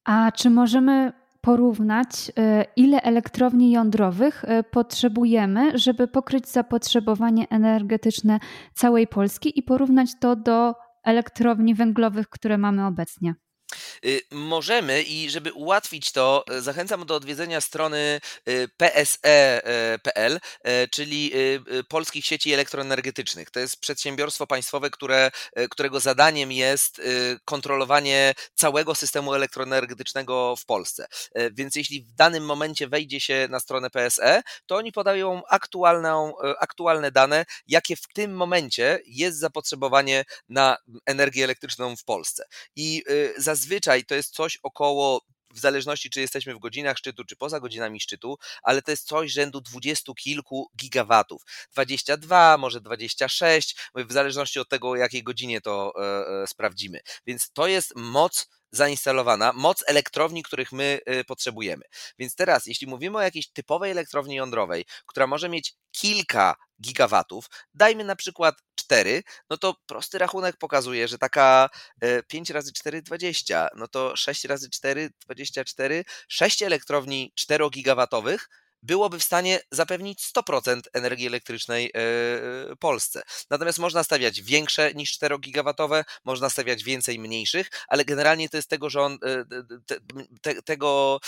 A 0.04 0.32
czy 0.32 0.50
możemy 0.50 1.24
porównać, 1.45 2.31
e, 2.38 2.65
ile 2.75 3.01
elektrowni 3.01 3.71
jądrowych 3.71 4.45
e, 4.45 4.63
potrzebujemy, 4.63 5.77
żeby 5.77 6.08
pokryć 6.08 6.47
zapotrzebowanie 6.47 7.49
energetyczne 7.49 8.39
całej 8.73 9.08
Polski 9.08 9.60
i 9.60 9.63
porównać 9.63 10.10
to 10.19 10.36
do 10.36 10.75
elektrowni 11.03 11.75
węglowych, 11.75 12.29
które 12.29 12.58
mamy 12.58 12.86
obecnie. 12.86 13.36
Y, 14.06 14.21
możemy 14.32 15.04
i 15.04 15.30
żeby 15.30 15.54
ułatwić 15.54 16.12
to, 16.12 16.45
e, 16.51 16.62
zachęcam 16.62 17.06
do 17.06 17.15
odwiedzenia 17.15 17.62
strony 17.62 18.21
y, 18.49 18.69
pse.pl, 18.78 20.39
e, 20.63 20.88
czyli 20.88 21.32
y, 21.36 21.84
Polskich 21.84 22.25
Sieci 22.25 22.54
Elektroenergetycznych. 22.54 23.51
To 23.51 23.60
jest 23.60 23.80
przedsiębiorstwo 23.80 24.47
państwowe, 24.47 24.89
które, 24.89 25.32
e, 25.54 25.67
którego 25.67 25.99
zadaniem 25.99 26.51
jest 26.51 27.01
kontrolowanie 27.45 28.34
całego 28.56 28.95
systemu 28.95 29.34
elektroenergetycznego 29.34 30.56
w 30.56 30.65
Polsce. 30.65 31.08
Więc 31.51 31.75
jeśli 31.75 32.01
w 32.01 32.13
danym 32.13 32.45
momencie 32.45 32.88
wejdzie 32.88 33.19
się 33.19 33.47
na 33.49 33.60
stronę 33.60 33.89
PSE, 33.89 34.41
to 34.65 34.75
oni 34.75 34.91
podają 34.91 35.41
aktualną, 35.49 36.34
aktualne 36.60 37.12
dane, 37.12 37.45
jakie 37.67 37.95
w 37.95 38.08
tym 38.13 38.36
momencie 38.36 38.99
jest 39.06 39.39
zapotrzebowanie 39.39 40.25
na 40.49 40.78
energię 41.06 41.43
elektryczną 41.43 41.95
w 41.95 42.04
Polsce. 42.04 42.45
I 42.75 43.04
zazwyczaj 43.38 43.64
zazwyczaj 43.65 44.06
to 44.06 44.15
jest 44.15 44.34
coś 44.34 44.58
około 44.63 45.21
w 45.51 45.60
zależności 45.60 46.10
czy 46.10 46.21
jesteśmy 46.21 46.56
w 46.56 46.60
godzinach 46.60 46.97
szczytu, 46.97 47.25
czy 47.25 47.36
poza 47.36 47.60
godzinami 47.60 47.99
szczytu, 47.99 48.38
ale 48.63 48.82
to 48.82 48.91
jest 48.91 49.08
coś 49.08 49.32
rzędu 49.32 49.62
dwudziestu 49.62 50.15
kilku 50.15 50.71
gigawatów. 50.78 51.41
22, 51.71 52.58
może 52.58 52.82
26, 52.82 53.75
w 53.95 54.13
zależności 54.13 54.60
od 54.60 54.69
tego, 54.69 54.89
o 54.89 54.95
jakiej 54.95 55.23
godzinie 55.23 55.62
to 55.62 55.93
e, 55.95 56.43
e, 56.43 56.47
sprawdzimy. 56.47 56.99
Więc 57.28 57.51
to 57.54 57.67
jest 57.67 57.95
moc 57.95 58.47
zainstalowana, 58.71 59.54
moc 59.54 59.84
elektrowni, 59.88 60.43
których 60.43 60.71
my 60.71 60.99
e, 61.06 61.23
potrzebujemy. 61.23 61.86
Więc 62.19 62.36
teraz, 62.36 62.65
jeśli 62.65 62.88
mówimy 62.88 63.17
o 63.17 63.21
jakiejś 63.21 63.47
typowej 63.51 63.91
elektrowni 63.91 64.36
jądrowej, 64.36 64.86
która 65.06 65.28
może 65.28 65.49
mieć 65.49 65.73
kilka 65.91 66.56
gigawatów, 66.81 67.49
dajmy 67.73 68.03
na 68.03 68.15
przykład 68.15 68.55
4, 68.75 69.23
no 69.49 69.57
to 69.57 69.75
prosty 69.85 70.17
rachunek 70.17 70.57
pokazuje, 70.57 71.07
że 71.07 71.17
taka 71.17 71.69
5 72.27 72.51
e, 72.51 72.53
razy 72.53 72.73
4 72.73 73.01
20, 73.01 73.67
no 73.75 73.88
to 73.88 74.15
6 74.15 74.45
razy 74.45 74.69
4 74.69 75.09
24, 75.25 76.05
6 76.27 76.61
elektrowni 76.61 77.31
4 77.35 77.69
gigawatowych 77.69 78.49
byłoby 78.86 79.19
w 79.19 79.24
stanie 79.24 79.60
zapewnić 79.71 80.32
100% 80.38 80.82
energii 80.93 81.28
elektrycznej 81.28 81.91
e, 81.93 82.00
e, 82.71 82.76
Polsce. 82.76 83.21
Natomiast 83.50 83.80
można 83.80 84.04
stawiać 84.04 84.41
większe 84.41 84.93
niż 84.93 85.12
4 85.12 85.39
gigawatowe, 85.39 86.06
można 86.26 86.50
stawiać 86.50 86.84
więcej 86.84 87.19
mniejszych, 87.19 87.69
ale 87.88 88.06
generalnie 88.06 88.50
to 88.50 88.58
jest 88.58 88.69
tego, 88.69 88.88
e, 88.88 89.17
te, 89.86 90.00
te, 90.41 90.62
tego 90.62 91.19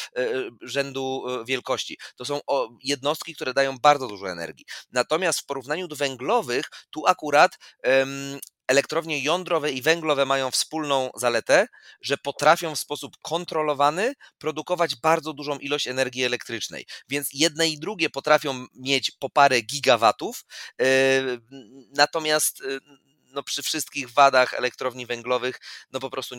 rzędu 0.62 1.24
wielkości. 1.46 1.98
To 2.16 2.26
są 2.26 2.40
jednostki, 2.84 3.36
które 3.36 3.54
dają 3.54 3.78
bardzo 3.78 4.08
dużo 4.08 4.30
energii. 4.32 4.66
Natomiast 4.92 5.40
w 5.40 5.46
porównaniu 5.46 5.88
do 5.88 5.96
węglowych, 5.96 6.66
tu 6.90 7.08
akurat 7.08 7.58
elektrownie 8.68 9.20
jądrowe 9.20 9.72
i 9.72 9.82
węglowe 9.82 10.26
mają 10.26 10.52
wspólną 10.52 11.10
zaletę, 11.16 11.68
że 12.02 12.18
potrafią 12.18 12.76
w 12.76 12.80
sposób 12.80 13.18
kontrolowany 13.22 14.14
produkować 14.38 14.96
bardzo 14.96 15.34
dużą 15.34 15.58
ilość 15.58 15.88
energii 15.88 16.24
elektrycznej. 16.24 16.86
Więc 17.10 17.30
jedne 17.34 17.70
i 17.70 17.80
drugie 17.80 18.10
potrafią 18.10 18.66
mieć 18.76 19.12
po 19.12 19.30
parę 19.30 19.62
gigawatów, 19.62 20.46
yy, 20.80 20.86
natomiast 21.96 22.60
yy, 22.60 22.80
no, 23.24 23.44
przy 23.44 23.64
wszystkich 23.64 24.12
wadach 24.12 24.54
elektrowni 24.54 25.06
węglowych, 25.06 25.60
no 25.92 26.00
po 26.00 26.10
prostu 26.10 26.36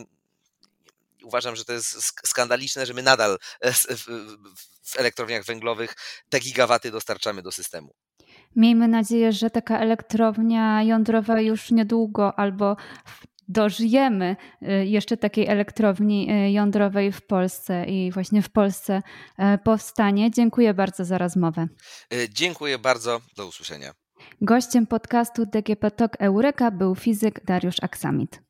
uważam, 1.23 1.57
że 1.57 1.65
to 1.65 1.73
jest 1.73 2.03
skandaliczne, 2.27 2.87
że 2.87 2.95
my 2.95 3.03
nadal 3.03 3.39
w 4.83 4.97
elektrowniach 4.97 5.45
węglowych 5.45 5.95
te 6.29 6.41
gigawaty 6.41 6.91
dostarczamy 6.91 7.43
do 7.43 7.53
systemu. 7.53 7.95
Miejmy 8.57 8.89
nadzieję, 8.89 9.33
że 9.33 9.51
taka 9.51 9.79
elektrownia 9.79 10.83
jądrowa 10.83 11.41
już 11.41 11.71
niedługo 11.71 12.39
albo 12.39 12.77
dożyjemy 13.49 14.37
y, 14.63 14.87
jeszcze 14.87 15.17
takiej 15.17 15.47
elektrowni 15.47 16.31
y, 16.31 16.51
jądrowej 16.51 17.13
w 17.13 17.23
Polsce 17.23 17.85
i 17.85 18.13
właśnie 18.13 18.43
w 18.43 18.51
Polsce 18.51 19.03
e, 19.39 19.59
powstanie. 19.59 20.31
Dziękuję 20.31 20.75
bardzo 20.75 21.05
za 21.05 21.19
rozmowę. 21.19 21.69
E, 22.13 22.29
dziękuję 22.31 22.79
bardzo. 22.79 23.21
Do 23.37 23.47
usłyszenia. 23.47 23.93
Gościem 24.41 24.87
podcastu 24.87 25.47
DGP 25.47 25.91
Talk 25.91 26.17
Eureka 26.19 26.71
był 26.71 26.95
fizyk 26.95 27.45
Dariusz 27.45 27.77
Aksamit. 27.83 28.43